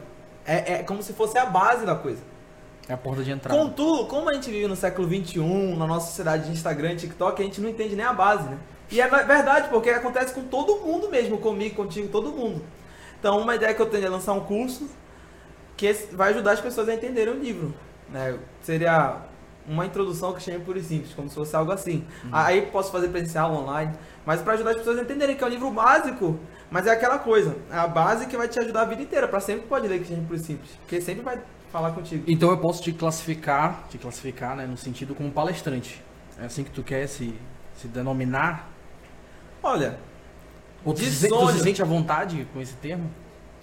É, 0.43 0.73
é 0.73 0.83
como 0.83 1.03
se 1.03 1.13
fosse 1.13 1.37
a 1.37 1.45
base 1.45 1.85
da 1.85 1.93
coisa. 1.93 2.21
É 2.89 2.93
a 2.93 2.97
porta 2.97 3.21
de 3.21 3.29
entrada. 3.29 3.59
Contudo, 3.59 4.05
como 4.07 4.29
a 4.29 4.33
gente 4.33 4.49
vive 4.49 4.65
no 4.65 4.75
século 4.75 5.07
XXI, 5.07 5.39
na 5.77 5.85
nossa 5.85 6.07
sociedade 6.07 6.45
de 6.45 6.53
Instagram 6.53 6.95
TikTok, 6.95 7.39
a 7.39 7.45
gente 7.45 7.61
não 7.61 7.69
entende 7.69 7.95
nem 7.95 8.05
a 8.05 8.13
base, 8.13 8.47
né? 8.49 8.57
E 8.89 8.99
é 9.01 9.07
verdade, 9.07 9.67
porque 9.69 9.89
acontece 9.89 10.33
com 10.33 10.43
todo 10.43 10.77
mundo 10.77 11.09
mesmo, 11.09 11.37
comigo, 11.37 11.75
contigo, 11.75 12.07
todo 12.07 12.31
mundo. 12.31 12.63
Então, 13.27 13.41
uma 13.41 13.55
ideia 13.55 13.73
que 13.73 13.81
eu 13.81 13.87
tenho 13.87 14.05
é 14.05 14.09
lançar 14.09 14.31
um 14.31 14.39
curso 14.39 14.87
que 15.75 15.91
vai 16.13 16.29
ajudar 16.29 16.53
as 16.53 16.61
pessoas 16.61 16.87
a 16.87 16.93
entenderem 16.93 17.33
o 17.33 17.37
livro. 17.37 17.73
Né? 18.09 18.39
Seria 18.61 19.17
uma 19.67 19.85
introdução 19.85 20.31
que 20.31 20.41
chama 20.41 20.61
puro 20.61 20.79
e 20.79 20.81
simples, 20.81 21.13
como 21.13 21.27
se 21.27 21.35
fosse 21.35 21.53
algo 21.53 21.69
assim. 21.73 22.05
Aí 22.31 22.61
posso 22.67 22.89
fazer 22.89 23.09
presencial, 23.09 23.53
online, 23.53 23.91
mas 24.25 24.41
para 24.41 24.53
ajudar 24.53 24.69
as 24.69 24.77
pessoas 24.77 24.97
a 24.99 25.01
entenderem 25.01 25.35
que 25.35 25.43
é 25.43 25.47
um 25.47 25.49
livro 25.49 25.69
básico, 25.71 26.39
mas 26.71 26.87
é 26.87 26.91
aquela 26.91 27.19
coisa, 27.19 27.57
é 27.69 27.75
a 27.75 27.85
base 27.85 28.27
que 28.27 28.37
vai 28.37 28.47
te 28.47 28.61
ajudar 28.61 28.83
a 28.83 28.85
vida 28.85 29.01
inteira, 29.01 29.27
para 29.27 29.41
sempre 29.41 29.67
pode 29.67 29.89
ler 29.89 29.99
que 29.99 30.07
chama 30.07 30.23
puro 30.23 30.39
e 30.39 30.39
simples, 30.39 30.71
porque 30.79 31.01
sempre 31.01 31.21
vai 31.21 31.37
falar 31.69 31.91
contigo. 31.91 32.23
Então 32.25 32.49
eu 32.49 32.57
posso 32.57 32.81
te 32.81 32.93
classificar, 32.93 33.89
te 33.89 33.97
classificar, 33.97 34.55
né, 34.55 34.65
no 34.65 34.77
sentido 34.77 35.13
como 35.13 35.29
palestrante. 35.33 36.01
É 36.41 36.45
assim 36.45 36.63
que 36.63 36.71
tu 36.71 36.81
quer 36.81 37.05
se, 37.07 37.35
se 37.75 37.89
denominar? 37.89 38.69
Olha, 39.61 39.99
Ou 40.87 40.93
tu, 40.93 41.01
se, 41.03 41.27
tu 41.27 41.51
se 41.51 41.59
sente 41.59 41.81
à 41.81 41.85
vontade 41.85 42.47
com 42.53 42.61
esse 42.61 42.73
termo? 42.75 43.09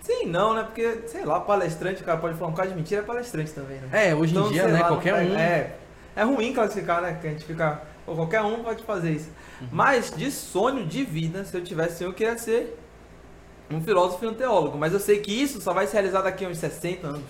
sim, 0.03 0.27
não, 0.27 0.53
né? 0.55 0.63
Porque, 0.65 1.01
sei 1.07 1.25
lá, 1.25 1.41
palestrante, 1.41 2.03
o 2.03 2.05
cara 2.05 2.19
pode 2.19 2.37
falar 2.37 2.51
um 2.51 2.55
cara 2.55 2.69
de 2.69 2.75
mentira, 2.75 3.01
é 3.01 3.05
palestrante 3.05 3.53
também, 3.53 3.79
né? 3.79 3.89
É, 4.11 4.15
hoje 4.15 4.35
em 4.35 4.39
Então, 4.39 4.53
dia, 4.53 4.69
né, 4.69 4.81
lá, 4.81 4.89
qualquer 4.89 5.15
um... 5.15 5.35
É, 5.39 5.73
é 6.15 6.23
ruim 6.23 6.53
classificar, 6.53 7.01
né? 7.01 7.17
Que 7.21 7.27
a 7.27 7.31
gente 7.31 7.45
fica 7.47 7.81
Ou 8.07 8.15
qualquer 8.15 8.43
um 8.43 8.63
pode 8.63 8.83
fazer 8.85 9.13
isso. 9.13 9.31
Mas 9.73 10.13
de 10.15 10.31
sonho 10.31 10.85
de 10.85 11.03
vida, 11.05 11.43
se 11.45 11.57
eu 11.57 11.65
tivesse, 11.65 12.05
eu 12.05 12.13
queria 12.13 12.37
ser 12.37 12.79
um 13.71 13.81
filósofo 13.81 14.25
e 14.27 14.29
um 14.29 14.35
teólogo. 14.35 14.77
Mas 14.77 14.93
eu 14.93 15.01
sei 15.01 15.21
que 15.21 15.33
isso 15.33 15.59
só 15.63 15.73
vai 15.73 15.87
se 15.87 15.95
realizar 15.95 16.21
daqui 16.21 16.45
a 16.45 16.49
uns 16.51 16.59
60 16.59 17.07
anos. 17.07 17.23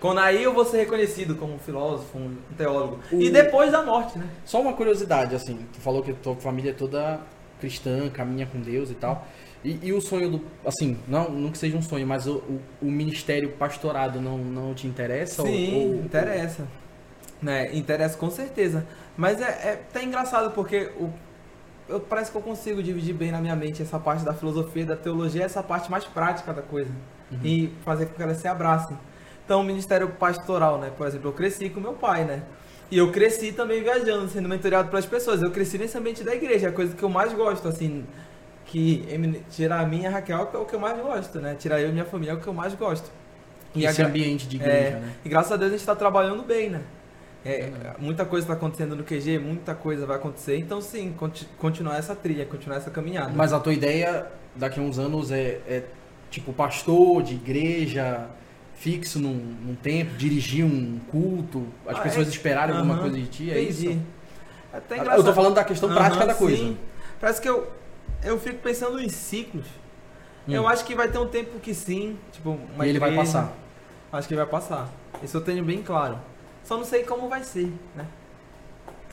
Quando 0.00 0.18
aí 0.18 0.42
eu 0.42 0.52
vou 0.52 0.64
ser 0.64 0.78
reconhecido 0.78 1.36
como 1.36 1.54
um 1.54 1.58
filósofo, 1.58 2.18
um 2.18 2.36
teólogo. 2.56 2.98
O- 3.12 3.20
E 3.20 3.30
depois 3.30 3.70
da 3.70 3.82
morte, 3.84 4.18
né? 4.18 4.26
Só 4.44 4.60
uma 4.60 4.72
curiosidade, 4.72 5.34
assim, 5.34 5.64
tu 5.72 5.78
falou 5.80 6.02
que 6.02 6.12
tua 6.14 6.34
família 6.36 6.70
é 6.70 6.74
toda 6.74 7.20
cristã, 7.60 8.08
caminha 8.10 8.46
com 8.46 8.60
Deus 8.60 8.90
e 8.90 8.94
tal. 8.94 9.26
E, 9.64 9.78
e 9.82 9.92
o 9.92 10.00
sonho 10.00 10.30
do. 10.30 10.40
Assim, 10.64 10.98
não, 11.06 11.28
não 11.30 11.50
que 11.50 11.58
seja 11.58 11.76
um 11.76 11.82
sonho, 11.82 12.06
mas 12.06 12.26
o, 12.26 12.36
o, 12.38 12.60
o 12.82 12.90
ministério 12.90 13.50
pastorado 13.52 14.20
não, 14.20 14.38
não 14.38 14.74
te 14.74 14.86
interessa? 14.86 15.42
Sim, 15.42 15.74
ou, 15.74 15.96
ou- 15.96 16.04
interessa. 16.04 16.66
Né? 17.42 17.74
Interessa 17.76 18.16
com 18.18 18.30
certeza. 18.30 18.86
Mas 19.16 19.40
é, 19.40 19.44
é 19.44 19.72
até 19.88 20.02
engraçado 20.04 20.52
porque 20.52 20.90
o, 20.98 21.10
eu, 21.88 22.00
parece 22.00 22.30
que 22.30 22.36
eu 22.36 22.42
consigo 22.42 22.82
dividir 22.82 23.14
bem 23.14 23.30
na 23.32 23.40
minha 23.40 23.56
mente 23.56 23.82
essa 23.82 23.98
parte 23.98 24.24
da 24.24 24.32
filosofia 24.34 24.82
e 24.82 24.86
da 24.86 24.96
teologia, 24.96 25.44
essa 25.44 25.62
parte 25.62 25.90
mais 25.90 26.04
prática 26.04 26.52
da 26.52 26.62
coisa. 26.62 26.90
E 27.44 27.72
fazer 27.84 28.06
com 28.06 28.14
que 28.14 28.22
elas 28.22 28.38
se 28.38 28.48
abracem. 28.48 28.98
Então, 29.44 29.60
o 29.60 29.64
ministério 29.64 30.08
pastoral, 30.10 30.78
né? 30.78 30.90
Por 30.96 31.06
exemplo, 31.06 31.28
eu 31.28 31.32
cresci 31.32 31.68
com 31.70 31.80
meu 31.80 31.92
pai, 31.94 32.24
né? 32.24 32.42
E 32.90 32.98
eu 32.98 33.12
cresci 33.12 33.52
também 33.52 33.82
viajando, 33.82 34.28
sendo 34.28 34.48
mentoreado 34.48 34.88
pelas 34.88 35.06
pessoas. 35.06 35.40
Eu 35.42 35.50
cresci 35.50 35.78
nesse 35.78 35.96
ambiente 35.96 36.24
da 36.24 36.34
igreja, 36.34 36.66
é 36.66 36.70
a 36.70 36.72
coisa 36.72 36.94
que 36.94 37.02
eu 37.02 37.08
mais 37.08 37.32
gosto, 37.32 37.68
assim. 37.68 38.04
Que 38.66 39.04
tirar 39.50 39.80
a 39.80 39.86
minha 39.86 40.04
e 40.04 40.06
a 40.06 40.10
Raquel 40.10 40.50
é 40.52 40.56
o 40.58 40.64
que 40.64 40.74
eu 40.74 40.80
mais 40.80 40.98
gosto, 41.00 41.40
né? 41.40 41.54
Tirar 41.54 41.80
eu 41.80 41.88
e 41.88 41.92
minha 41.92 42.04
família 42.04 42.32
é 42.32 42.34
o 42.34 42.40
que 42.40 42.46
eu 42.46 42.52
mais 42.54 42.74
gosto. 42.74 43.10
esse 43.74 44.02
a 44.02 44.06
ambiente 44.06 44.46
de 44.48 44.56
igreja, 44.56 44.76
é, 44.76 44.90
né? 45.00 45.12
E 45.24 45.28
graças 45.28 45.52
a 45.52 45.56
Deus 45.56 45.68
a 45.68 45.72
gente 45.72 45.80
está 45.80 45.94
trabalhando 45.94 46.42
bem, 46.42 46.70
né? 46.70 46.80
É, 47.44 47.70
muita 47.98 48.24
coisa 48.24 48.44
está 48.44 48.54
acontecendo 48.54 48.94
no 48.94 49.02
QG, 49.02 49.38
muita 49.38 49.74
coisa 49.74 50.04
vai 50.04 50.16
acontecer. 50.16 50.56
Então, 50.58 50.80
sim, 50.80 51.14
conti- 51.16 51.48
continuar 51.58 51.96
essa 51.96 52.14
trilha, 52.14 52.44
continuar 52.44 52.76
essa 52.76 52.90
caminhada. 52.90 53.32
Mas 53.34 53.52
a 53.52 53.58
tua 53.58 53.72
ideia 53.72 54.26
daqui 54.54 54.78
a 54.78 54.82
uns 54.82 54.98
anos 54.98 55.30
é, 55.30 55.60
é 55.66 55.84
tipo 56.30 56.52
pastor 56.52 57.22
de 57.22 57.34
igreja 57.34 58.26
fixo 58.80 59.18
num, 59.18 59.34
num 59.34 59.74
tempo, 59.74 60.16
dirigir 60.16 60.64
um 60.64 60.98
culto, 61.10 61.66
as 61.86 61.98
Ah, 61.98 62.00
pessoas 62.00 62.28
é- 62.28 62.30
esperarem 62.30 62.74
alguma 62.74 62.94
Aham, 62.94 63.02
coisa 63.02 63.16
de 63.18 63.26
ti, 63.26 63.50
é 63.50 63.62
Entendi. 63.62 63.88
isso? 63.90 64.00
É 64.72 64.76
até 64.78 64.94
Eu 64.96 65.00
engraçado. 65.02 65.24
tô 65.26 65.32
falando 65.34 65.54
da 65.54 65.64
questão 65.64 65.92
prática 65.92 66.16
Aham, 66.24 66.26
da 66.26 66.34
coisa. 66.34 66.56
sim. 66.56 66.78
Parece 67.20 67.42
que 67.42 67.48
eu, 67.48 67.70
eu 68.24 68.40
fico 68.40 68.58
pensando 68.60 68.98
em 68.98 69.08
ciclos. 69.10 69.66
Hum. 70.48 70.54
Eu 70.54 70.66
acho 70.66 70.82
que 70.86 70.94
vai 70.94 71.08
ter 71.08 71.18
um 71.18 71.26
tempo 71.26 71.60
que 71.60 71.74
sim, 71.74 72.16
tipo, 72.32 72.58
uma 72.74 72.86
e 72.86 72.88
ele 72.88 72.98
vai 72.98 73.14
passar. 73.14 73.52
Acho 74.10 74.26
que 74.26 74.34
vai 74.34 74.46
passar. 74.46 74.88
Isso 75.22 75.36
eu 75.36 75.42
tenho 75.42 75.62
bem 75.62 75.82
claro. 75.82 76.18
Só 76.64 76.78
não 76.78 76.84
sei 76.84 77.02
como 77.04 77.28
vai 77.28 77.44
ser, 77.44 77.70
né? 77.94 78.06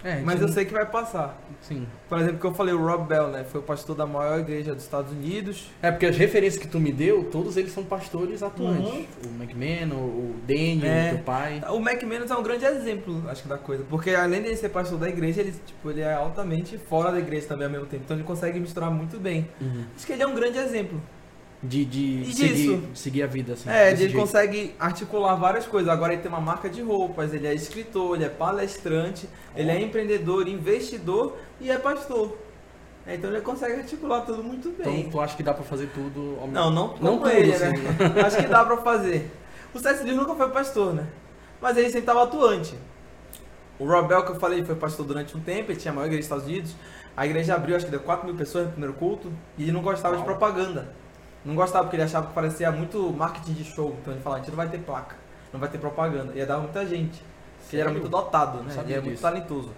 É, 0.04 0.22
Mas 0.24 0.40
eu 0.40 0.48
não- 0.48 0.54
sei 0.54 0.64
que 0.64 0.72
vai 0.74 0.86
passar. 0.86 1.38
Sim. 1.62 1.88
Por 2.08 2.20
exemplo, 2.20 2.40
que 2.40 2.46
eu 2.46 2.54
falei, 2.54 2.74
o 2.74 2.86
Rob 2.86 3.08
Bell, 3.08 3.28
né? 3.30 3.44
Foi 3.44 3.60
o 3.60 3.64
pastor 3.64 3.96
da 3.96 4.06
maior 4.06 4.40
igreja 4.40 4.74
dos 4.76 4.84
Estados 4.84 5.12
Unidos. 5.12 5.70
É 5.82 5.90
porque 5.92 6.06
as 6.06 6.16
referências 6.16 6.62
que 6.62 6.68
tu 6.68 6.80
me 6.80 6.92
deu, 6.92 7.26
todos 7.32 7.58
eles 7.58 7.72
são 7.72 7.84
pastores 7.84 8.44
atuantes. 8.44 8.88
Uhum. 8.88 9.06
O 9.26 9.44
McMahon, 9.44 9.96
o 9.96 10.36
Daniel, 10.48 10.86
É. 10.86 11.10
teu 11.16 11.20
pai. 11.24 11.62
O 11.70 11.78
McManus 11.80 12.30
é 12.32 12.36
um 12.38 12.44
grande 12.44 12.64
exemplo, 12.66 13.24
acho 13.28 13.42
que, 13.44 13.50
da 13.50 13.58
coisa. 13.58 13.84
Porque 13.90 14.12
além 14.12 14.44
de 14.44 14.56
ser 14.56 14.70
pastor 14.70 15.00
da 15.00 15.10
igreja, 15.10 15.42
ele, 15.42 15.54
tipo, 15.66 15.90
ele 15.90 16.02
é 16.02 16.14
altamente 16.14 16.78
fora 16.78 17.12
da 17.12 17.20
igreja 17.20 17.48
também 17.48 17.66
ao 17.66 17.72
mesmo 17.72 17.88
tempo. 17.88 18.04
Então 18.06 18.16
ele 18.16 18.24
consegue 18.24 18.60
misturar 18.60 18.92
muito 18.92 19.20
bem. 19.20 19.50
Uhum. 19.60 19.84
Acho 19.96 20.06
que 20.06 20.14
ele 20.14 20.22
é 20.24 20.28
um 20.28 20.36
grande 20.36 20.58
exemplo. 20.60 21.02
De, 21.62 21.84
de 21.86 22.34
seguir, 22.36 22.84
seguir 22.94 23.24
a 23.24 23.28
vida, 23.28 23.54
assim. 23.54 23.68
é, 23.68 23.88
ele 23.88 23.98
jeito. 23.98 24.16
consegue 24.16 24.76
articular 24.80 25.34
várias 25.36 25.66
coisas. 25.66 25.90
Agora 25.90 26.14
ele 26.14 26.22
tem 26.22 26.30
uma 26.30 26.40
marca 26.40 26.70
de 26.70 26.82
roupas, 26.84 27.34
ele 27.34 27.48
é 27.48 27.54
escritor, 27.54 28.16
ele 28.16 28.26
é 28.26 28.30
palestrante, 28.30 29.28
ele 29.56 29.72
é 29.72 29.82
empreendedor, 29.82 30.48
investidor 30.48 31.36
e 31.60 31.72
é 31.72 31.78
pastor. 31.78 32.38
É, 33.08 33.16
Então 33.16 33.32
ele 33.32 33.42
consegue 33.42 33.74
articular 33.74 34.22
tudo 34.22 34.44
muito 34.44 34.70
bem. 34.70 35.00
Então 35.00 35.12
tu 35.12 35.20
acha 35.20 35.36
que 35.36 35.42
dá 35.42 35.54
pra 35.54 35.64
fazer 35.64 35.88
tudo 35.88 36.38
ao 36.40 36.48
Não, 36.48 36.70
não, 36.70 36.88
Não 36.90 36.96
não 37.02 37.18
tudo, 37.20 37.30
ele, 37.32 37.52
assim, 37.54 37.66
né? 37.78 38.22
Acho 38.26 38.38
que 38.38 38.48
dá 38.48 38.64
pra 38.64 38.78
fazer. 38.78 39.32
O 39.74 39.80
C.S. 39.80 40.04
Lewis 40.04 40.16
nunca 40.18 40.36
foi 40.36 40.50
pastor, 40.52 40.94
né? 40.94 41.08
Mas 41.60 41.76
ele 41.76 41.88
sempre 41.88 42.02
estava 42.02 42.24
atuante. 42.24 42.76
O 43.80 43.86
Robel, 43.86 44.24
que 44.26 44.32
eu 44.32 44.36
falei, 44.40 44.64
foi 44.64 44.76
pastor 44.76 45.06
durante 45.06 45.36
um 45.36 45.40
tempo, 45.40 45.72
ele 45.72 45.80
tinha 45.80 45.92
a 45.92 45.96
maior 45.96 46.08
igreja 46.08 46.20
dos 46.22 46.26
Estados 46.26 46.46
Unidos. 46.46 46.76
A 47.16 47.26
igreja 47.26 47.56
abriu, 47.56 47.76
acho 47.76 47.86
que 47.86 47.92
deu 47.92 48.00
4 48.00 48.26
mil 48.28 48.36
pessoas 48.36 48.66
no 48.66 48.72
primeiro 48.72 48.94
culto, 48.96 49.32
e 49.58 49.64
ele 49.64 49.72
não 49.72 49.82
gostava 49.82 50.16
de 50.16 50.22
Uau. 50.24 50.26
propaganda. 50.38 50.94
Não 51.48 51.56
gostava 51.56 51.86
porque 51.86 51.96
ele 51.96 52.04
achava 52.04 52.28
que 52.28 52.34
parecia 52.34 52.70
muito 52.72 53.12
marketing 53.14 53.54
de 53.54 53.64
show. 53.64 53.96
Então 54.02 54.14
ele 54.14 54.22
falava, 54.22 54.42
a 54.42 54.44
gente 54.44 54.52
não 54.52 54.58
vai 54.58 54.68
ter 54.70 54.80
placa, 54.80 55.16
não 55.54 55.60
vai 55.60 55.70
ter 55.70 55.78
propaganda. 55.78 56.34
Ia 56.36 56.46
dar 56.46 56.58
muita 56.58 56.86
gente. 56.86 57.24
Porque 57.62 57.78
ele 57.78 57.82
era 57.84 57.92
muito 57.92 58.10
dotado, 58.10 58.62
né? 58.64 58.74
Ele 58.84 58.94
era 58.94 59.02
muito 59.02 59.14
disso. 59.14 59.22
talentoso. 59.22 59.72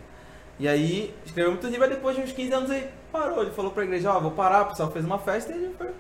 E 0.58 0.68
aí, 0.68 1.16
escreveu 1.26 1.52
muito 1.52 1.68
livro, 1.68 1.84
aí 1.86 1.90
depois 1.92 2.16
de 2.16 2.24
uns 2.24 2.32
15 2.32 2.54
anos 2.54 2.72
ele 2.72 2.88
parou. 3.12 3.44
Ele 3.44 3.52
falou 3.52 3.72
pra 3.72 3.84
igreja, 3.84 4.12
ó, 4.12 4.20
vou 4.20 4.32
parar, 4.32 4.64
o 4.64 4.66
pessoal 4.66 4.92
fez 4.92 5.06
uma 5.06 5.20
festa 5.20 5.54
e 5.54 5.56
ele 5.56 5.74
foi 5.78 5.92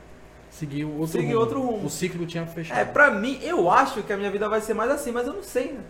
Seguir 0.49 0.85
outro 0.85 1.07
Seguir 1.07 1.27
rumo. 1.27 1.39
outro 1.39 1.61
rumo. 1.61 1.85
O 1.85 1.89
ciclo 1.89 2.25
tinha 2.25 2.45
fechado. 2.47 2.79
é, 2.79 2.83
pra 2.83 3.11
mim, 3.11 3.39
eu 3.43 3.69
acho 3.69 4.01
que 4.01 4.11
a 4.11 4.17
minha 4.17 4.31
vida 4.31 4.49
vai 4.49 4.59
ser 4.59 4.73
mais 4.73 4.89
assim, 4.89 5.11
mas 5.11 5.27
eu 5.27 5.33
não 5.33 5.43
sei, 5.43 5.73
né? 5.73 5.83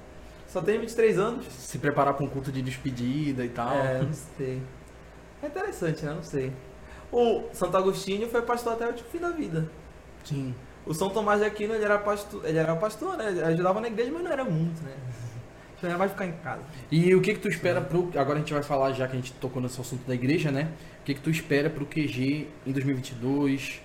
Só 0.48 0.62
tenho 0.62 0.82
23 0.82 1.18
anos. 1.18 1.46
Se 1.48 1.78
preparar 1.78 2.14
pra 2.14 2.26
um 2.26 2.28
culto 2.28 2.52
de 2.52 2.62
despedida 2.62 3.46
e 3.46 3.50
tal. 3.50 3.72
É, 3.72 4.02
não 4.02 4.12
sei. 4.14 4.62
É 5.42 5.48
interessante, 5.48 6.04
né? 6.04 6.14
Não 6.14 6.24
sei. 6.24 6.52
O 7.12 7.44
Santo 7.54 7.76
Agostinho 7.78 8.30
foi 8.30 8.42
pastor 8.42 8.74
até 8.74 8.88
o 8.90 8.94
fim 8.98 9.20
da 9.20 9.30
vida. 9.30 9.70
Sim. 10.24 10.54
O 10.86 10.94
São 10.94 11.10
Tomás 11.10 11.40
de 11.40 11.46
Aquino, 11.46 11.74
ele 11.74 11.84
era 11.84 11.98
pastor, 12.00 12.42
ele 12.46 12.58
era 12.58 12.76
pastor, 12.76 13.18
né? 13.18 13.30
Ele 13.30 13.42
ajudava 13.44 13.82
na 13.82 13.88
igreja, 13.88 14.12
mas 14.14 14.24
não 14.24 14.32
era 14.32 14.44
muito, 14.46 14.82
né? 14.84 14.92
Então 15.78 15.90
era 15.90 15.98
mais 15.98 16.12
ficar 16.12 16.26
em 16.26 16.34
casa. 16.34 16.62
E 16.92 17.16
o 17.16 17.22
que 17.22 17.34
que 17.36 17.40
tu 17.40 17.48
espera 17.48 17.80
pro... 17.80 18.10
Agora 18.18 18.34
a 18.34 18.40
gente 18.40 18.52
vai 18.54 18.62
falar, 18.62 18.92
já 18.92 19.08
que 19.08 19.14
a 19.14 19.16
gente 19.16 19.32
tocou 19.34 19.62
nesse 19.62 19.80
assunto 19.80 20.06
da 20.06 20.14
igreja, 20.14 20.52
né? 20.52 20.68
O 21.00 21.04
que 21.06 21.14
que 21.14 21.22
tu 21.22 21.30
espera 21.30 21.70
pro 21.70 21.86
QG 21.86 22.50
em 22.68 22.72
2022? 22.74 23.80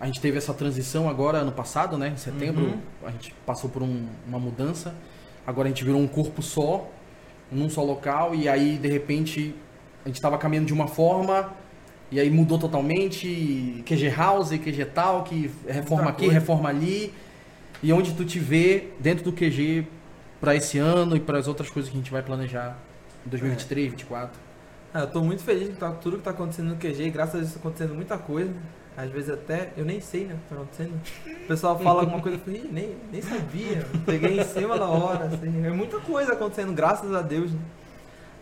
A 0.00 0.06
gente 0.06 0.20
teve 0.20 0.36
essa 0.38 0.52
transição 0.52 1.08
agora, 1.08 1.38
ano 1.38 1.52
passado, 1.52 1.96
né? 1.96 2.08
Em 2.08 2.16
setembro, 2.16 2.64
Uhum. 2.64 2.80
a 3.04 3.12
gente 3.12 3.32
passou 3.46 3.70
por 3.70 3.80
um- 3.80 4.08
uma 4.26 4.40
mudança. 4.40 4.92
Agora 5.46 5.68
a 5.68 5.70
gente 5.70 5.84
virou 5.84 6.00
um 6.00 6.08
corpo 6.08 6.42
só, 6.42 6.90
num 7.52 7.70
só 7.70 7.84
local. 7.84 8.34
E 8.34 8.48
aí, 8.48 8.76
de 8.76 8.88
repente, 8.88 9.54
a 10.04 10.08
gente 10.08 10.20
tava 10.20 10.36
caminhando 10.38 10.66
de 10.66 10.72
uma 10.74 10.88
forma... 10.88 11.52
E 12.10 12.20
aí 12.20 12.30
mudou 12.30 12.58
totalmente, 12.58 13.82
QG 13.84 14.08
House, 14.10 14.50
QG 14.50 14.84
tal, 14.94 15.24
que 15.24 15.50
reforma 15.66 16.08
aqui, 16.10 16.28
reforma 16.28 16.68
ali. 16.68 17.12
E 17.82 17.92
onde 17.92 18.14
tu 18.14 18.24
te 18.24 18.38
vê 18.38 18.88
dentro 19.00 19.24
do 19.24 19.32
QG 19.32 19.86
para 20.40 20.54
esse 20.54 20.78
ano 20.78 21.16
e 21.16 21.20
para 21.20 21.38
as 21.38 21.48
outras 21.48 21.68
coisas 21.68 21.90
que 21.90 21.96
a 21.96 22.00
gente 22.00 22.10
vai 22.12 22.22
planejar 22.22 22.76
em 23.26 23.30
2023, 23.30 23.88
2024. 23.88 24.38
Ah, 24.94 25.00
eu 25.00 25.06
tô 25.08 25.20
muito 25.20 25.42
feliz 25.42 25.68
com 25.68 25.74
tá- 25.74 25.90
tudo 25.90 26.16
que 26.18 26.22
tá 26.22 26.30
acontecendo 26.30 26.68
no 26.68 26.76
QG, 26.76 27.10
graças 27.10 27.34
a 27.34 27.38
Deus 27.38 27.52
tá 27.52 27.58
acontecendo 27.58 27.94
muita 27.94 28.16
coisa. 28.16 28.52
Às 28.96 29.10
vezes 29.10 29.28
até, 29.28 29.72
eu 29.76 29.84
nem 29.84 30.00
sei, 30.00 30.24
né, 30.24 30.34
o 30.34 30.38
que 30.38 30.48
tá 30.48 30.54
acontecendo. 30.54 31.00
O 31.44 31.46
pessoal 31.48 31.78
fala 31.78 32.00
alguma 32.00 32.22
coisa, 32.22 32.38
eu 32.38 32.40
falei, 32.42 32.62
"Ih, 32.64 32.68
nem, 32.72 32.94
nem 33.12 33.20
sabia. 33.20 33.86
Peguei 34.06 34.40
em 34.40 34.44
cima 34.44 34.78
da 34.78 34.86
hora, 34.88 35.26
assim. 35.26 35.66
É 35.66 35.70
muita 35.70 35.98
coisa 36.00 36.32
acontecendo, 36.32 36.72
graças 36.72 37.12
a 37.14 37.20
Deus, 37.20 37.52
né? 37.52 37.58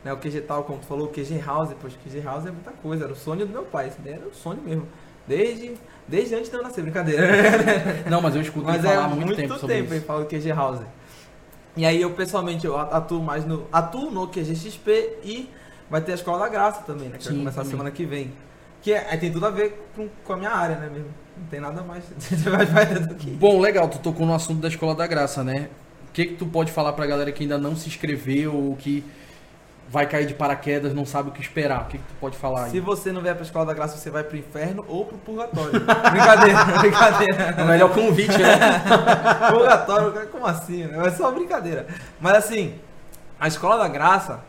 Né, 0.05 0.13
o 0.13 0.19
QG 0.19 0.43
tal, 0.43 0.65
como 0.65 0.79
tu 0.79 0.87
falou, 0.87 1.07
o 1.07 1.09
QG 1.09 1.39
House, 1.39 1.71
poxa, 1.81 1.97
o 1.97 2.09
QG 2.09 2.21
House 2.21 2.45
é 2.45 2.51
muita 2.51 2.71
coisa, 2.73 3.05
era 3.05 3.13
o 3.13 3.17
sonho 3.17 3.47
do 3.47 3.53
meu 3.53 3.63
pai, 3.63 3.89
isso 3.89 3.97
daí 4.05 4.13
era 4.15 4.27
o 4.27 4.35
sonho 4.35 4.61
mesmo. 4.63 4.87
Desde, 5.27 5.73
desde 6.07 6.35
antes 6.35 6.51
de 6.51 6.57
eu 6.57 6.63
nascer, 6.63 6.83
brincadeira. 6.83 7.27
Não, 8.11 8.21
mas 8.21 8.35
eu 8.37 8.43
escuto 8.43 8.67
Mas 8.67 8.85
ele 8.85 8.89
é 8.89 8.91
falar 8.91 9.05
há 9.07 9.09
muito, 9.09 9.27
muito, 9.27 9.37
tempo 9.37 9.59
sobre 9.59 9.77
tempo 9.77 9.89
ele 9.89 9.97
isso. 9.97 10.07
fala 10.07 10.25
do 10.25 10.27
QG 10.27 10.53
House. 10.53 10.81
E 11.77 11.87
aí 11.87 12.01
eu 12.01 12.11
pessoalmente 12.11 12.67
eu 12.67 12.77
atuo 12.79 13.23
mais 13.23 13.47
no. 13.47 13.67
Atuo 13.73 14.11
no 14.11 14.29
QG 14.29 14.55
XP 14.55 15.17
e 15.25 15.51
vai 15.91 16.01
ter 16.01 16.13
a 16.13 16.15
Escola 16.15 16.41
da 16.41 16.49
Graça 16.49 16.83
também, 16.83 17.09
né? 17.09 17.17
Que 17.17 17.25
vai 17.25 17.33
Sim, 17.33 17.39
começar 17.39 17.63
também. 17.63 17.71
semana 17.71 17.91
que 17.91 18.05
vem. 18.05 18.33
Que 18.83 18.93
é, 18.93 19.07
aí 19.11 19.19
tem 19.19 19.33
tudo 19.33 19.47
a 19.47 19.51
ver 19.51 19.89
com, 19.97 20.09
com 20.23 20.33
a 20.35 20.37
minha 20.37 20.51
área, 20.51 20.77
né 20.77 20.91
mesmo? 20.93 21.09
Não 21.37 21.47
tem 21.47 21.59
nada 21.59 21.83
mais, 21.83 22.05
mais 22.53 22.71
mais 22.71 23.07
do 23.07 23.15
que. 23.15 23.31
Bom, 23.31 23.59
legal, 23.59 23.89
tu 23.89 23.99
tocou 23.99 24.27
no 24.27 24.35
assunto 24.35 24.61
da 24.61 24.69
Escola 24.69 24.95
da 24.95 25.07
Graça, 25.07 25.43
né? 25.43 25.69
O 26.09 26.13
que 26.13 26.27
que 26.27 26.37
tu 26.37 26.47
pode 26.47 26.71
falar 26.71 26.93
pra 26.93 27.07
galera 27.07 27.33
que 27.33 27.43
ainda 27.43 27.59
não 27.59 27.75
se 27.75 27.89
inscreveu 27.89 28.55
ou 28.55 28.77
que 28.77 29.03
vai 29.89 30.07
cair 30.09 30.27
de 30.27 30.35
paraquedas, 30.35 30.93
não 30.95 31.05
sabe 31.07 31.29
o 31.29 31.33
que 31.33 31.41
esperar? 31.41 31.83
O 31.83 31.85
que 31.87 31.99
que 31.99 32.05
tu 32.05 32.15
pode 32.21 32.37
falar 32.37 32.69
Se 32.69 32.77
aí? 32.77 32.81
você 32.81 33.13
não 33.13 33.21
vier 33.21 33.35
pra 33.35 33.45
Escola 33.45 33.67
da 33.67 33.75
Graça, 33.75 33.97
você 33.97 34.11
vai 34.11 34.25
pro 34.25 34.37
inferno 34.37 34.85
ou 34.89 35.05
pro 35.05 35.17
purgatório. 35.19 35.73
brincadeira, 36.11 36.65
brincadeira. 36.81 37.57
O 37.63 37.67
melhor 37.67 37.93
convite, 37.95 38.37
né? 38.39 38.59
Purgatório, 39.51 40.29
como 40.29 40.47
assim? 40.47 40.85
né? 40.85 41.07
É 41.07 41.11
só 41.11 41.31
brincadeira. 41.31 41.87
Mas 42.21 42.35
assim, 42.37 42.75
a 43.39 43.47
Escola 43.49 43.79
da 43.79 43.89
Graça. 43.89 44.41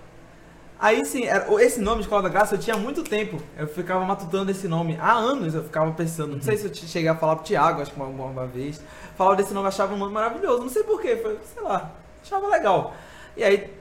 Aí 0.79 1.05
sim, 1.05 1.25
era- 1.25 1.45
esse 1.63 1.79
nome 1.79 2.01
Escola 2.01 2.23
da 2.23 2.29
Graça 2.29 2.55
eu 2.55 2.59
tinha 2.59 2.75
muito 2.75 3.03
tempo. 3.03 3.37
Eu 3.57 3.67
ficava 3.67 4.03
matutando 4.03 4.51
esse 4.51 4.67
nome. 4.67 4.97
Há 5.01 5.13
anos 5.13 5.53
eu 5.55 5.63
ficava 5.63 5.91
pensando. 5.91 6.35
Não 6.35 6.41
sei 6.41 6.57
se 6.57 6.65
eu 6.65 6.69
te- 6.71 6.85
cheguei 6.87 7.07
a 7.09 7.15
falar 7.15 7.35
pro 7.37 7.45
Thiago, 7.45 7.81
acho 7.81 7.91
que 7.91 7.99
uma, 7.99 8.07
uma- 8.25 8.45
vez. 8.47 8.81
Falava 9.17 9.37
desse 9.37 9.53
nome, 9.53 9.67
achava 9.67 9.93
um 9.93 9.97
nome 9.97 10.13
maravilhoso. 10.13 10.61
Não 10.63 10.69
sei 10.69 10.83
porquê, 10.83 11.15
foi, 11.17 11.37
sei 11.53 11.63
lá, 11.63 11.91
achava 12.23 12.47
legal. 12.49 12.93
E 13.37 13.43
aí 13.43 13.73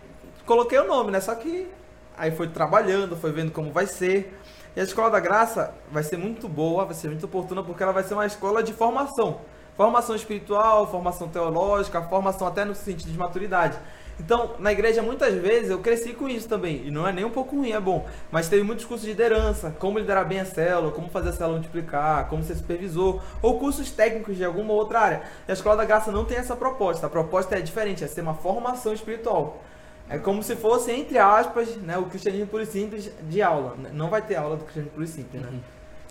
coloquei 0.47 0.79
o 0.79 0.87
nome, 0.87 1.11
né? 1.11 1.21
Só 1.21 1.35
que 1.35 1.69
aí 2.17 2.31
foi 2.31 2.49
trabalhando, 2.49 3.17
foi 3.17 3.33
vendo 3.33 3.53
como 3.53 3.73
vai 3.73 3.87
ser. 3.87 4.39
E 4.77 4.81
a 4.81 4.83
Escola 4.83 5.11
da 5.11 5.21
Graça 5.21 5.75
vai 5.91 6.03
ser 6.03 6.17
muito 6.17 6.49
boa, 6.49 6.85
vai 6.85 6.95
ser 6.95 7.09
muito 7.09 7.27
oportuna, 7.27 7.63
porque 7.63 7.83
ela 7.83 7.93
vai 7.93 8.03
ser 8.03 8.15
uma 8.15 8.27
escola 8.27 8.63
de 8.63 8.73
formação. 8.73 9.41
Formação 9.77 10.15
espiritual, 10.15 10.91
formação 10.91 11.29
teológica, 11.29 12.03
formação 12.03 12.47
até 12.47 12.65
no 12.65 12.75
sentido 12.75 13.11
de 13.11 13.19
maturidade. 13.19 13.79
Então, 14.19 14.53
na 14.61 14.71
igreja, 14.71 15.03
muitas 15.03 15.35
vezes, 15.35 15.71
eu 15.71 15.81
cresci 15.81 16.13
com 16.13 16.29
isso 16.29 16.49
também. 16.49 16.87
E 16.87 16.91
não 16.91 17.07
é 17.07 17.13
nem 17.13 17.25
um 17.25 17.31
pouco 17.31 17.57
ruim, 17.57 17.73
é 17.73 17.81
bom. 17.81 18.07
Mas 18.31 18.49
teve 18.49 18.63
muitos 18.63 18.85
cursos 18.85 19.05
de 19.05 19.11
liderança, 19.11 19.75
como 19.79 19.99
liderar 19.99 20.27
bem 20.27 20.41
a 20.41 20.45
célula, 20.45 20.93
como 20.93 21.09
fazer 21.09 21.31
a 21.31 21.33
célula 21.33 21.57
multiplicar, 21.57 22.29
como 22.29 22.43
ser 22.43 22.55
supervisor, 22.55 23.21
ou 23.43 23.59
cursos 23.59 23.91
técnicos 23.91 24.37
de 24.37 24.45
alguma 24.45 24.73
outra 24.73 25.01
área. 25.01 25.23
E 25.49 25.51
a 25.51 25.55
Escola 25.55 25.77
da 25.77 25.85
Graça 25.85 26.13
não 26.13 26.25
tem 26.25 26.39
essa 26.39 26.55
proposta. 26.55 27.07
A 27.07 27.11
proposta 27.11 27.57
é 27.57 27.61
diferente, 27.61 28.05
é 28.05 28.07
ser 28.07 28.21
uma 28.21 28.35
formação 28.35 28.93
espiritual. 28.93 29.61
É 30.09 30.19
como 30.19 30.43
se 30.43 30.55
fosse, 30.55 30.93
entre 30.93 31.19
aspas, 31.19 31.77
né, 31.77 31.97
o 31.97 32.05
cristianismo 32.05 32.47
puro 32.47 32.63
e 32.63 32.67
simples 32.67 33.11
de 33.23 33.43
aula. 33.43 33.75
Não 33.93 34.11
vai 34.11 34.21
ter 34.21 34.37
aula 34.37 34.57
do 34.57 34.65
cristianismo 34.65 34.95
puro 34.95 35.05
e 35.05 35.09
simples, 35.09 35.43
né? 35.43 35.49
Uhum. 35.51 35.61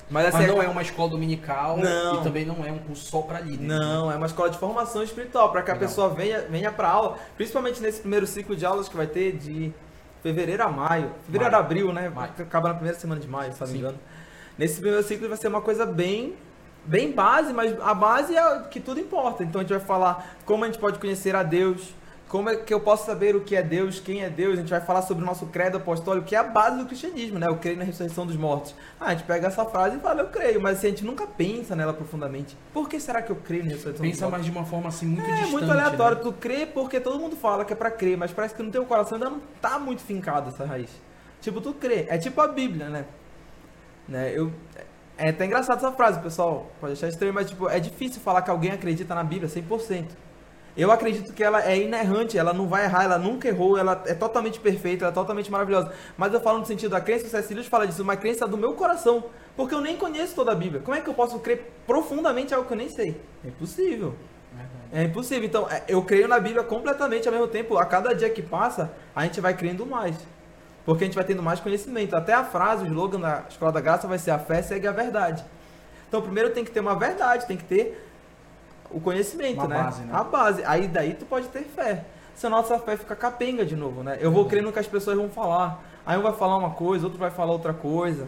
Mas, 0.10 0.28
assim, 0.28 0.38
Mas 0.40 0.48
não 0.48 0.62
é 0.62 0.68
uma 0.68 0.82
escola 0.82 1.10
dominical 1.10 1.78
Não. 1.78 2.20
e 2.20 2.24
também 2.24 2.46
não 2.46 2.64
é 2.66 2.72
um 2.72 2.80
curso 2.80 3.06
só 3.06 3.22
para 3.22 3.40
líder. 3.40 3.66
Não, 3.66 4.12
é 4.12 4.16
uma 4.16 4.26
escola 4.26 4.50
de 4.50 4.58
formação 4.58 5.02
espiritual, 5.02 5.52
para 5.52 5.62
que 5.62 5.72
a 5.72 5.74
Legal. 5.74 5.88
pessoa 5.90 6.10
venha, 6.10 6.42
venha 6.42 6.72
para 6.72 6.90
aula, 6.90 7.18
principalmente 7.38 7.82
nesse 7.82 8.02
primeiro 8.02 8.28
ciclo 8.28 8.56
de 8.56 8.66
aulas 8.66 8.90
que 8.90 8.98
vai 8.98 9.08
ter 9.08 9.38
de 9.38 9.72
fevereiro 10.22 10.64
a 10.64 10.70
maio. 10.70 11.12
Fevereiro 11.26 11.52
Maio. 11.52 11.64
a 11.64 11.66
abril, 11.66 11.94
né? 11.94 12.10
Maio. 12.10 12.32
Acaba 12.38 12.70
na 12.70 12.76
primeira 12.76 13.00
semana 13.00 13.20
de 13.20 13.28
maio, 13.28 13.54
se 13.54 13.62
não 13.62 13.68
me 13.68 13.78
engano. 13.78 14.00
Nesse 14.58 14.76
primeiro 14.82 15.04
ciclo 15.04 15.28
vai 15.28 15.38
ser 15.38 15.48
uma 15.48 15.62
coisa 15.62 15.86
bem 15.86 16.36
bem 16.86 17.12
base, 17.12 17.54
mas 17.54 17.74
a 17.82 17.94
base 17.94 18.36
é 18.36 18.60
que 18.70 18.80
tudo 18.80 19.00
importa. 19.00 19.44
Então 19.44 19.62
a 19.62 19.64
gente 19.64 19.72
vai 19.74 19.80
falar 19.80 20.36
como 20.46 20.64
a 20.64 20.68
gente 20.68 20.80
pode 20.80 21.00
conhecer 21.00 21.36
a 21.36 21.42
Deus, 21.42 21.94
como 22.30 22.50
é 22.50 22.56
que 22.56 22.74
eu 22.74 22.80
posso 22.80 23.06
saber 23.06 23.36
o 23.36 23.42
que 23.42 23.56
é 23.56 23.62
Deus, 23.62 24.00
quem 24.00 24.24
é 24.24 24.30
Deus. 24.30 24.54
A 24.54 24.62
gente 24.62 24.70
vai 24.70 24.82
falar 24.82 25.04
sobre 25.04 25.24
o 25.24 25.26
nosso 25.26 25.46
credo 25.48 25.78
apostólico, 25.78 26.26
que 26.26 26.36
é 26.36 26.40
a 26.40 26.44
base 26.44 26.78
do 26.80 26.86
cristianismo, 26.86 27.38
né? 27.38 27.48
Eu 27.48 27.58
creio 27.58 27.78
na 27.78 27.84
ressurreição 27.84 28.26
dos 28.26 28.36
mortos. 28.36 28.74
Ah, 29.00 29.08
a 29.08 29.12
gente 29.12 29.24
pega 29.26 29.48
essa 29.48 29.64
frase 29.66 29.98
e 29.98 30.00
fala, 30.00 30.22
eu 30.22 30.30
creio, 30.30 30.60
mas 30.60 30.78
assim, 30.80 30.88
a 30.88 30.90
gente 30.90 31.06
nunca 31.06 31.28
pensa 31.28 31.76
nela 31.76 31.94
profundamente. 31.94 32.58
Por 32.74 32.90
que 32.90 33.00
será 33.00 33.22
que 33.22 33.32
eu 33.32 33.36
creio 33.36 33.64
na 33.66 33.70
ressurreição 33.72 34.02
dos 34.04 34.12
Pensa 34.12 34.26
mortos? 34.26 34.32
mais 34.32 34.46
de 34.46 34.52
uma 34.52 34.66
forma 34.66 34.88
assim 34.90 35.06
muito 35.06 35.26
É 35.30 35.32
distante. 35.34 35.52
muito 35.52 35.72
aleatório. 35.72 36.18
né? 36.18 36.24
Tu 36.24 36.34
crê 36.34 36.66
porque 36.66 37.00
todo 37.00 37.20
mundo 37.20 37.36
fala 37.36 37.64
que 37.66 37.74
é 37.74 37.76
pra 37.76 37.92
crer, 37.92 38.18
mas 38.18 38.32
parece 38.32 38.56
que 38.56 38.64
no 38.64 38.72
teu 38.72 38.84
coração 38.86 39.16
ainda 39.18 39.30
não 39.30 39.40
tá 39.62 39.78
muito 39.78 40.02
fincado 40.02 40.50
essa 40.50 40.66
raiz. 40.66 40.90
Tipo, 41.40 41.62
tu 41.62 41.74
crê. 41.74 42.08
É 42.10 42.18
tipo 42.18 42.42
a 42.42 42.48
Bíblia, 42.48 42.90
né? 42.90 43.06
né? 44.08 44.32
Eu, 44.36 44.52
é 45.18 45.30
até 45.30 45.46
engraçado 45.46 45.78
essa 45.78 45.92
frase, 45.92 46.20
pessoal. 46.20 46.72
Pode 46.82 46.94
achar 46.94 47.10
estranho, 47.10 47.34
mas 47.34 47.48
tipo, 47.50 47.70
é 47.70 47.80
difícil 47.80 48.20
falar 48.22 48.42
que 48.42 48.50
alguém 48.50 48.72
acredita 48.72 49.14
na 49.14 49.24
Bíblia 49.24 49.48
100%. 49.48 50.06
Eu 50.76 50.92
acredito 50.92 51.34
que 51.34 51.44
ela 51.44 51.64
é 51.64 51.78
inerrante, 51.78 52.36
ela 52.38 52.52
não 52.52 52.68
vai 52.68 52.86
errar, 52.86 53.04
ela 53.04 53.18
nunca 53.20 53.48
errou, 53.48 53.78
ela 53.78 54.02
é 54.08 54.16
totalmente 54.16 54.60
perfeita, 54.60 55.06
ela 55.06 55.12
é 55.12 55.14
totalmente 55.14 55.52
maravilhosa. 55.52 55.92
Mas 56.18 56.34
eu 56.34 56.42
falo 56.42 56.60
no 56.60 56.66
sentido 56.66 56.92
da 56.92 57.02
crença, 57.02 57.26
o. 57.26 57.54
Lewis 57.54 57.68
fala 57.68 57.86
disso, 57.86 58.02
uma 58.02 58.16
crença 58.16 58.48
do 58.48 58.58
meu 58.58 58.74
coração. 58.74 59.26
Porque 59.56 59.76
eu 59.76 59.82
nem 59.82 59.96
conheço 59.96 60.34
toda 60.34 60.52
a 60.52 60.56
Bíblia. 60.56 60.82
Como 60.82 60.98
é 60.98 61.02
que 61.02 61.08
eu 61.08 61.14
posso 61.14 61.38
crer 61.40 61.72
profundamente 61.86 62.56
algo 62.56 62.68
que 62.68 62.74
eu 62.74 62.78
nem 62.78 62.90
sei? 62.90 63.22
É 63.46 63.50
impossível. 63.50 64.16
É 64.92 65.04
impossível. 65.04 65.44
Então, 65.44 65.70
é, 65.70 65.84
eu 65.88 66.02
creio 66.04 66.28
na 66.28 66.40
Bíblia 66.40 66.64
completamente 66.64 67.28
ao 67.28 67.34
mesmo 67.34 67.48
tempo. 67.48 67.78
A 67.78 67.86
cada 67.86 68.14
dia 68.14 68.30
que 68.32 68.42
passa, 68.42 68.92
a 69.16 69.24
gente 69.24 69.40
vai 69.40 69.56
crendo 69.56 69.86
mais. 69.86 70.16
Porque 70.86 71.04
a 71.04 71.08
gente 71.08 71.16
vai 71.16 71.24
tendo 71.24 71.44
mais 71.44 71.60
conhecimento. 71.60 72.16
Até 72.16 72.34
a 72.34 72.44
frase, 72.44 72.84
o 72.84 72.88
slogan 72.88 73.20
da 73.20 73.44
Escola 73.48 73.72
da 73.72 73.80
Graça 73.80 74.08
vai 74.08 74.18
ser 74.18 74.32
a 74.32 74.40
fé 74.40 74.62
segue 74.64 74.88
a 74.88 74.92
verdade. 74.92 75.44
Então, 76.08 76.22
primeiro 76.22 76.50
tem 76.50 76.66
que 76.66 76.72
ter 76.72 76.80
uma 76.80 76.96
verdade, 76.96 77.48
tem 77.48 77.58
que 77.58 77.64
ter 77.64 78.13
o 78.94 79.00
conhecimento, 79.02 79.60
Uma 79.60 79.68
né? 79.68 79.84
base, 79.84 80.02
né? 80.04 80.10
A 80.14 80.24
base. 80.24 80.64
Aí 80.66 80.88
daí 80.88 81.14
tu 81.14 81.26
pode 81.26 81.48
ter 81.48 81.64
fé. 81.64 82.06
Senão 82.36 82.58
a 82.58 82.62
nossa 82.62 82.80
fé 82.80 82.98
fica 82.98 83.16
capenga 83.16 83.66
de 83.66 83.76
novo, 83.76 84.04
né? 84.04 84.18
Eu 84.20 84.32
vou 84.32 84.44
Uhum. 84.44 84.50
crendo 84.50 84.66
no 84.68 84.74
que 84.74 84.80
as 84.80 84.88
pessoas 84.88 85.18
vão 85.18 85.30
falar. 85.30 85.84
Aí 86.06 86.18
um 86.18 86.22
vai 86.22 86.34
falar 86.34 86.58
uma 86.58 86.72
coisa, 86.72 87.06
outro 87.06 87.20
vai 87.20 87.30
falar 87.32 87.52
outra 87.52 87.74
coisa. 87.74 88.28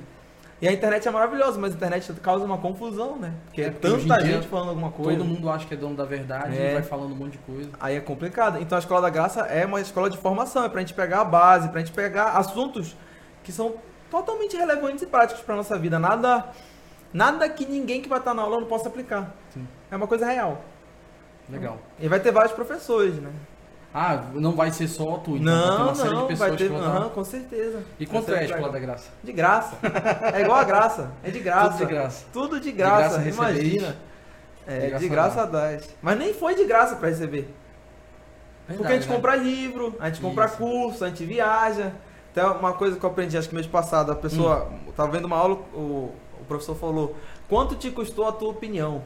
E 0.61 0.67
a 0.67 0.71
internet 0.71 1.05
é 1.05 1.11
maravilhosa, 1.11 1.59
mas 1.59 1.73
a 1.73 1.75
internet 1.75 2.13
causa 2.21 2.45
uma 2.45 2.57
confusão, 2.57 3.17
né? 3.17 3.33
Porque 3.45 3.61
É, 3.61 3.65
é 3.65 3.69
tanta 3.71 4.17
dia 4.23 4.35
gente 4.35 4.47
falando 4.47 4.69
alguma 4.69 4.89
coisa. 4.89 5.17
Todo 5.19 5.27
mundo 5.27 5.49
acha 5.49 5.65
que 5.67 5.73
é 5.73 5.77
dono 5.77 5.95
da 5.95 6.05
verdade 6.05 6.57
É. 6.57 6.71
e 6.71 6.73
vai 6.75 6.83
falando 6.83 7.11
um 7.11 7.15
monte 7.15 7.33
de 7.33 7.37
coisa. 7.39 7.69
Aí 7.79 7.95
é 7.97 7.99
complicado. 7.99 8.59
Então 8.61 8.75
a 8.77 8.79
Escola 8.79 9.01
da 9.01 9.09
Graça 9.09 9.41
é 9.41 9.65
uma 9.65 9.81
escola 9.81 10.09
de 10.09 10.17
formação, 10.17 10.63
é 10.63 10.69
pra 10.69 10.79
gente 10.79 10.93
pegar 10.93 11.21
a 11.21 11.25
base, 11.25 11.67
pra 11.69 11.79
gente 11.81 11.91
pegar 11.91 12.31
assuntos 12.37 12.95
que 13.43 13.51
são 13.51 13.73
totalmente 14.09 14.55
relevantes 14.55 15.01
e 15.03 15.07
práticos 15.07 15.43
pra 15.43 15.55
nossa 15.55 15.77
vida. 15.77 15.99
Nada 15.99 16.45
nada 17.13 17.47
que 17.49 17.65
ninguém 17.65 18.01
que 18.01 18.07
vai 18.09 18.19
estar 18.19 18.33
na 18.33 18.41
aula 18.41 18.59
não 18.59 18.67
possa 18.67 18.87
aplicar. 18.87 19.33
Sim. 19.55 19.67
É 19.89 19.95
uma 19.95 20.07
coisa 20.07 20.25
real. 20.27 20.61
Legal. 21.49 21.77
E 21.99 22.07
vai 22.07 22.19
ter 22.19 22.31
vários 22.31 22.53
professores, 22.53 23.15
né? 23.15 23.31
Ah, 23.93 24.25
não 24.33 24.51
vai 24.53 24.71
ser 24.71 24.87
só 24.89 25.17
tu, 25.19 25.37
então 25.37 25.53
vai 25.55 25.69
ter 25.71 25.77
não, 25.77 25.83
uma 25.83 25.95
série 25.95 26.09
de 26.09 26.15
não, 26.15 26.27
pessoas 26.27 26.49
vai 26.49 26.57
ter, 26.57 26.63
que 26.67 26.69
vão 26.73 26.81
aham, 26.83 27.09
com 27.09 27.23
certeza. 27.23 27.83
E 27.97 28.05
quanto 28.05 28.33
é 28.33 28.39
a 28.39 28.43
Escola 28.43 28.69
da 28.69 28.79
Graça? 28.79 29.09
De 29.23 29.31
graça. 29.31 29.77
É 30.33 30.41
igual 30.41 30.57
a 30.57 30.63
graça. 30.65 31.11
É 31.23 31.31
de 31.31 31.39
graça. 31.39 31.69
Tudo 31.69 31.77
de 31.77 31.85
graça. 31.85 32.25
Tudo 32.33 32.59
de 32.59 32.71
graça 32.73 32.99
graça, 32.99 33.17
recebeis. 33.19 33.37
imagina. 33.37 33.95
De 34.67 34.73
É, 34.73 34.87
graça 34.87 35.03
de 35.03 35.09
graça 35.09 35.45
dás. 35.47 35.95
Mas 36.01 36.17
nem 36.19 36.33
foi 36.33 36.55
de 36.55 36.65
graça 36.65 36.95
pra 36.97 37.07
receber. 37.09 37.53
Porque 38.75 38.91
a 38.91 38.95
gente 38.95 39.07
Verdade, 39.07 39.07
né? 39.07 39.15
compra 39.15 39.35
livro, 39.35 39.95
a 39.99 40.07
gente 40.09 40.21
compra 40.21 40.45
Isso. 40.45 40.57
curso, 40.57 41.05
a 41.05 41.07
gente 41.09 41.23
viaja. 41.23 41.93
Até 42.31 42.43
uma 42.45 42.73
coisa 42.73 42.97
que 42.99 43.05
eu 43.05 43.09
aprendi, 43.09 43.37
acho 43.37 43.47
que 43.47 43.55
mês 43.55 43.67
passado, 43.67 44.11
a 44.11 44.15
pessoa 44.15 44.67
Hum. 44.71 44.91
tava 44.95 45.11
vendo 45.11 45.25
uma 45.25 45.37
aula, 45.37 45.55
o, 45.73 46.11
o 46.41 46.45
professor 46.47 46.75
falou, 46.75 47.15
quanto 47.47 47.75
te 47.75 47.91
custou 47.91 48.27
a 48.27 48.31
tua 48.31 48.49
opinião? 48.49 49.03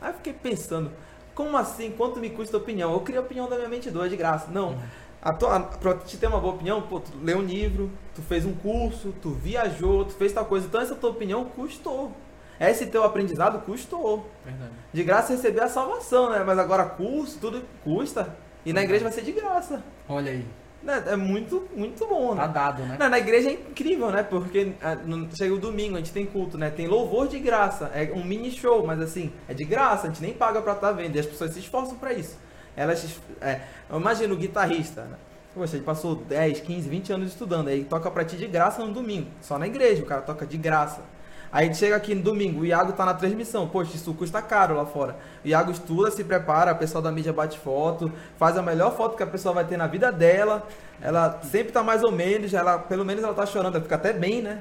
Aí 0.00 0.10
eu 0.10 0.14
fiquei 0.14 0.32
pensando, 0.32 0.90
como 1.34 1.56
assim, 1.56 1.90
quanto 1.92 2.18
me 2.20 2.30
custa 2.30 2.56
a 2.56 2.60
opinião? 2.60 2.92
Eu 2.92 3.00
queria 3.00 3.20
a 3.20 3.24
opinião 3.24 3.48
da 3.48 3.56
minha 3.56 3.68
mente 3.68 3.90
doida, 3.90 4.08
de 4.10 4.16
graça. 4.16 4.50
Não, 4.50 4.70
Uhum. 4.70 4.78
a 5.22 5.32
tua, 5.32 5.60
pra 5.60 5.94
te 5.94 6.16
ter 6.16 6.26
uma 6.26 6.40
boa 6.40 6.54
opinião, 6.54 6.82
pô, 6.82 7.00
tu 7.00 7.10
leu 7.22 7.38
um 7.38 7.42
livro, 7.42 7.90
tu 8.14 8.22
fez 8.22 8.44
um 8.46 8.52
curso, 8.54 9.12
tu 9.22 9.30
viajou, 9.30 10.04
tu 10.04 10.14
fez 10.14 10.32
tal 10.32 10.44
coisa. 10.44 10.66
Então 10.66 10.80
essa 10.80 10.94
tua 10.94 11.10
opinião 11.10 11.44
custou. 11.44 12.12
Esse 12.60 12.86
teu 12.86 13.04
aprendizado 13.04 13.60
custou. 13.64 14.28
Verdade. 14.44 14.72
De 14.92 15.04
graça 15.04 15.32
receber 15.32 15.60
a 15.60 15.68
salvação, 15.68 16.30
né? 16.30 16.42
Mas 16.44 16.58
agora 16.58 16.84
curso, 16.84 17.38
tudo 17.40 17.62
custa. 17.84 18.36
E 18.66 18.72
na 18.72 18.82
igreja 18.82 19.04
vai 19.04 19.12
ser 19.12 19.22
de 19.22 19.30
graça. 19.32 19.80
Olha 20.08 20.32
aí? 20.32 20.44
É 20.86 21.16
muito, 21.16 21.68
muito 21.74 22.06
bom, 22.06 22.36
tá 22.36 22.46
né? 22.46 22.52
dado, 22.52 22.82
né? 22.84 22.96
Não, 22.98 23.08
na 23.08 23.18
igreja 23.18 23.50
é 23.50 23.52
incrível, 23.52 24.10
né? 24.10 24.22
Porque 24.22 24.72
ah, 24.80 24.96
chega 25.34 25.52
o 25.52 25.58
domingo, 25.58 25.96
a 25.96 25.98
gente 25.98 26.12
tem 26.12 26.24
culto, 26.24 26.56
né? 26.56 26.70
Tem 26.70 26.86
louvor 26.86 27.26
de 27.26 27.38
graça. 27.38 27.90
É 27.94 28.10
um 28.14 28.24
mini 28.24 28.50
show, 28.50 28.86
mas 28.86 29.00
assim, 29.00 29.32
é 29.48 29.54
de 29.54 29.64
graça, 29.64 30.06
a 30.06 30.10
gente 30.10 30.22
nem 30.22 30.32
paga 30.32 30.62
pra 30.62 30.74
estar 30.74 30.92
vendo. 30.92 31.16
E 31.16 31.18
as 31.18 31.26
pessoas 31.26 31.52
se 31.52 31.58
esforçam 31.58 31.96
pra 31.96 32.12
isso. 32.12 32.38
Elas. 32.76 33.18
É, 33.40 33.60
eu 33.90 33.98
imagino 33.98 34.34
o 34.34 34.36
guitarrista, 34.36 35.02
né? 35.02 35.16
Poxa, 35.52 35.76
ele 35.76 35.84
passou 35.84 36.14
10, 36.14 36.60
15, 36.60 36.88
20 36.88 37.12
anos 37.12 37.28
estudando. 37.28 37.68
Aí 37.68 37.84
toca 37.84 38.08
pra 38.10 38.24
ti 38.24 38.36
de 38.36 38.46
graça 38.46 38.84
no 38.84 38.92
domingo. 38.92 39.28
Só 39.40 39.58
na 39.58 39.66
igreja, 39.66 40.02
o 40.02 40.06
cara 40.06 40.22
toca 40.22 40.46
de 40.46 40.56
graça. 40.56 41.02
Aí 41.50 41.74
chega 41.74 41.96
aqui 41.96 42.14
no 42.14 42.22
domingo, 42.22 42.60
o 42.60 42.66
Iago 42.66 42.92
tá 42.92 43.04
na 43.04 43.14
transmissão. 43.14 43.66
Poxa, 43.66 43.96
isso 43.96 44.12
custa 44.14 44.42
caro 44.42 44.76
lá 44.76 44.84
fora. 44.84 45.16
O 45.44 45.48
Iago 45.48 45.70
estuda, 45.70 46.10
se 46.10 46.22
prepara, 46.22 46.72
o 46.72 46.76
pessoal 46.76 47.02
da 47.02 47.10
mídia 47.10 47.32
bate 47.32 47.58
foto, 47.58 48.12
faz 48.38 48.56
a 48.58 48.62
melhor 48.62 48.96
foto 48.96 49.16
que 49.16 49.22
a 49.22 49.26
pessoa 49.26 49.54
vai 49.54 49.64
ter 49.64 49.76
na 49.76 49.86
vida 49.86 50.12
dela. 50.12 50.66
Ela 51.00 51.40
sempre 51.42 51.72
tá 51.72 51.82
mais 51.82 52.02
ou 52.02 52.12
menos, 52.12 52.52
ela, 52.52 52.78
pelo 52.78 53.04
menos 53.04 53.24
ela 53.24 53.34
tá 53.34 53.46
chorando, 53.46 53.76
ela 53.76 53.82
fica 53.82 53.94
até 53.94 54.12
bem, 54.12 54.42
né? 54.42 54.60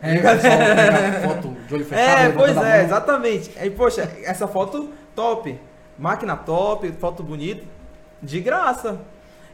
É, 0.00 0.14
pega 0.14 0.38
foto 1.26 1.56
de 1.66 1.74
olho 1.74 1.84
fechado. 1.84 2.20
É, 2.20 2.32
pois 2.32 2.56
é, 2.56 2.84
exatamente. 2.84 3.50
Aí, 3.58 3.70
poxa, 3.70 4.10
essa 4.22 4.46
foto 4.46 4.90
top. 5.14 5.58
Máquina 5.98 6.36
top, 6.36 6.92
foto 7.00 7.22
bonita, 7.22 7.64
de 8.22 8.40
graça. 8.40 9.00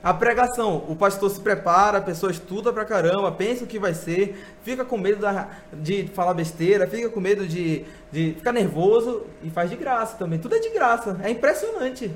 A 0.04 0.12
pregação, 0.12 0.84
o 0.86 0.94
pastor 0.94 1.30
se 1.30 1.40
prepara, 1.40 1.96
a 1.96 2.00
pessoa 2.02 2.30
estuda 2.30 2.70
pra 2.70 2.84
caramba, 2.84 3.32
pensa 3.32 3.64
o 3.64 3.66
que 3.66 3.78
vai 3.78 3.94
ser, 3.94 4.38
fica 4.62 4.84
com 4.84 4.98
medo 4.98 5.18
da- 5.22 5.48
de 5.72 6.08
falar 6.08 6.34
besteira, 6.34 6.86
fica 6.86 7.08
com 7.08 7.20
medo 7.20 7.46
de, 7.46 7.84
de 8.12 8.34
ficar 8.34 8.52
nervoso 8.52 9.22
e 9.42 9.48
faz 9.48 9.70
de 9.70 9.76
graça 9.76 10.16
também. 10.18 10.38
Tudo 10.38 10.56
é 10.56 10.58
de 10.58 10.68
graça. 10.68 11.18
É 11.22 11.30
impressionante. 11.30 12.10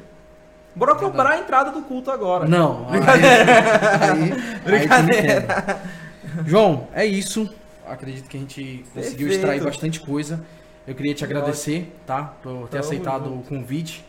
Bora 0.77 0.95
cobrar 0.97 1.31
a 1.31 1.39
entrada 1.39 1.71
do 1.71 1.81
culto 1.81 2.11
agora. 2.11 2.47
Não, 2.47 2.87
aí, 2.91 3.01
aí, 3.09 4.33
aí 4.33 4.61
Brincadeira. 4.65 5.23
quebra. 5.41 5.83
João, 6.47 6.89
é 6.95 7.07
isso. 7.07 7.49
Acredito 7.87 8.29
que 8.29 8.37
a 8.37 8.41
gente 8.41 8.85
conseguiu 8.95 9.29
Perfeito. 9.29 9.33
extrair 9.33 9.63
bastante 9.65 9.99
coisa. 10.01 10.45
Eu 10.87 10.95
queria 10.95 11.15
te 11.15 11.25
agradecer, 11.25 11.91
tá? 12.07 12.35
Por 12.43 12.69
ter 12.69 12.77
Tamo 12.77 12.81
aceitado 12.85 13.25
junto. 13.31 13.39
o 13.41 13.43
convite. 13.49 14.05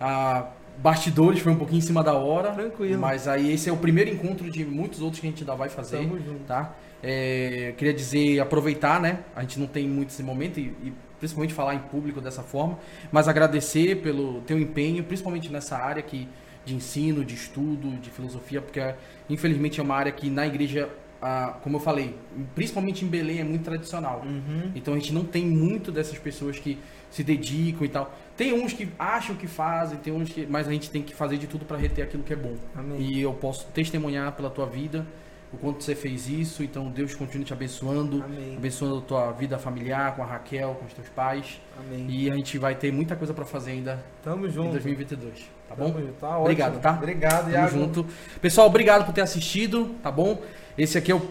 Ah, 0.00 0.46
bastidores 0.78 1.40
foi 1.40 1.52
um 1.52 1.56
pouquinho 1.56 1.78
em 1.78 1.82
cima 1.82 2.02
da 2.02 2.14
hora. 2.14 2.52
Tranquilo. 2.52 3.00
Mas 3.00 3.26
aí 3.28 3.52
esse 3.52 3.68
é 3.68 3.72
o 3.72 3.76
primeiro 3.76 4.10
encontro 4.10 4.50
de 4.50 4.64
muitos 4.64 5.00
outros 5.00 5.20
que 5.20 5.26
a 5.26 5.30
gente 5.30 5.42
ainda 5.42 5.54
vai 5.54 5.68
fazer. 5.68 5.98
Tamo 5.98 6.18
junto. 6.18 6.44
tá? 6.46 6.74
É, 7.02 7.74
queria 7.76 7.92
dizer, 7.92 8.40
aproveitar, 8.40 9.00
né? 9.00 9.20
A 9.36 9.42
gente 9.42 9.60
não 9.60 9.66
tem 9.66 9.86
muito 9.86 10.08
esse 10.08 10.22
momento 10.22 10.58
e, 10.58 10.74
e 10.82 10.92
principalmente 11.18 11.54
falar 11.54 11.74
em 11.74 11.78
público 11.78 12.20
dessa 12.20 12.42
forma, 12.42 12.78
mas 13.10 13.28
agradecer 13.28 13.96
pelo 14.02 14.40
teu 14.42 14.58
empenho, 14.58 15.02
principalmente 15.04 15.50
nessa 15.50 15.76
área 15.76 16.02
que, 16.02 16.28
de 16.64 16.74
ensino, 16.74 17.24
de 17.24 17.34
estudo, 17.34 17.88
de 18.00 18.10
filosofia, 18.10 18.60
porque 18.60 18.94
infelizmente 19.28 19.80
é 19.80 19.82
uma 19.82 19.94
área 19.94 20.12
que 20.12 20.28
na 20.28 20.46
igreja, 20.46 20.88
ah, 21.26 21.56
como 21.62 21.78
eu 21.78 21.80
falei, 21.80 22.14
principalmente 22.54 23.02
em 23.02 23.08
Belém 23.08 23.40
é 23.40 23.44
muito 23.44 23.64
tradicional. 23.64 24.22
Uhum. 24.26 24.70
Então 24.74 24.92
a 24.92 24.98
gente 24.98 25.10
não 25.10 25.24
tem 25.24 25.46
muito 25.46 25.90
dessas 25.90 26.18
pessoas 26.18 26.58
que 26.58 26.78
se 27.10 27.24
dedicam 27.24 27.86
e 27.86 27.88
tal. 27.88 28.14
Tem 28.36 28.52
uns 28.52 28.74
que 28.74 28.88
acham 28.98 29.34
que 29.34 29.46
fazem, 29.46 29.96
tem 29.98 30.12
uns 30.12 30.28
que, 30.28 30.46
mas 30.46 30.68
a 30.68 30.72
gente 30.72 30.90
tem 30.90 31.02
que 31.02 31.14
fazer 31.14 31.38
de 31.38 31.46
tudo 31.46 31.64
para 31.64 31.78
reter 31.78 32.02
aquilo 32.02 32.22
que 32.22 32.34
é 32.34 32.36
bom. 32.36 32.54
Amém. 32.74 33.00
E 33.00 33.22
eu 33.22 33.32
posso 33.32 33.66
testemunhar 33.68 34.32
pela 34.32 34.50
tua 34.50 34.66
vida 34.66 35.06
o 35.54 35.58
quanto 35.58 35.82
você 35.82 35.94
fez 35.94 36.28
isso. 36.28 36.62
Então 36.62 36.88
Deus 36.88 37.14
continue 37.14 37.44
te 37.44 37.52
abençoando, 37.52 38.22
Amém. 38.22 38.54
abençoando 38.56 38.98
a 38.98 39.00
tua 39.00 39.32
vida 39.32 39.58
familiar, 39.58 40.14
com 40.16 40.22
a 40.22 40.26
Raquel, 40.26 40.74
com 40.74 40.86
os 40.86 40.92
teus 40.92 41.08
pais. 41.08 41.60
Amém. 41.78 42.06
E 42.08 42.30
a 42.30 42.34
gente 42.34 42.58
vai 42.58 42.74
ter 42.74 42.92
muita 42.92 43.16
coisa 43.16 43.32
para 43.32 43.44
fazer 43.44 43.72
ainda 43.72 44.04
Tamo 44.22 44.46
em 44.46 44.50
junto. 44.50 44.70
2022, 44.72 45.50
tá 45.68 45.74
bom? 45.74 45.90
Tamo 45.90 46.00
junto. 46.00 46.12
Tá 46.14 46.28
ótimo. 46.28 46.42
Obrigado, 46.42 46.80
tá? 46.80 46.92
Obrigado, 46.92 47.44
Tamo 47.44 47.54
Iago. 47.54 47.70
junto. 47.70 48.06
Pessoal, 48.40 48.66
obrigado 48.66 49.04
por 49.04 49.12
ter 49.12 49.22
assistido, 49.22 49.94
tá 50.02 50.10
bom? 50.10 50.42
Esse 50.76 50.98
aqui 50.98 51.12
é 51.12 51.14
o 51.14 51.22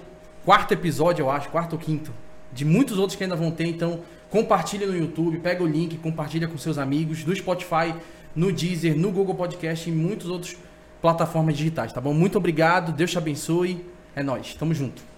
quarto 0.45 0.73
episódio, 0.73 1.23
eu 1.23 1.31
acho, 1.31 1.49
quarto 1.49 1.73
ou 1.73 1.79
quinto, 1.79 2.11
de 2.51 2.65
muitos 2.65 2.97
outros 2.97 3.15
que 3.15 3.23
ainda 3.23 3.35
vão 3.35 3.51
ter, 3.51 3.65
então 3.65 4.01
compartilha 4.29 4.87
no 4.87 4.97
YouTube, 4.97 5.37
pega 5.39 5.63
o 5.63 5.67
link, 5.67 5.97
compartilha 5.97 6.47
com 6.47 6.57
seus 6.57 6.77
amigos, 6.77 7.23
no 7.25 7.35
Spotify, 7.35 7.93
no 8.35 8.51
Deezer, 8.51 8.97
no 8.97 9.11
Google 9.11 9.35
Podcast 9.35 9.89
e 9.89 9.93
em 9.93 9.95
muitas 9.95 10.27
outras 10.27 10.57
plataformas 11.01 11.55
digitais, 11.57 11.91
tá 11.91 11.99
bom? 12.01 12.13
Muito 12.13 12.37
obrigado, 12.37 12.91
Deus 12.91 13.11
te 13.11 13.17
abençoe, 13.17 13.85
é 14.15 14.23
nóis, 14.23 14.53
tamo 14.55 14.73
junto. 14.73 15.12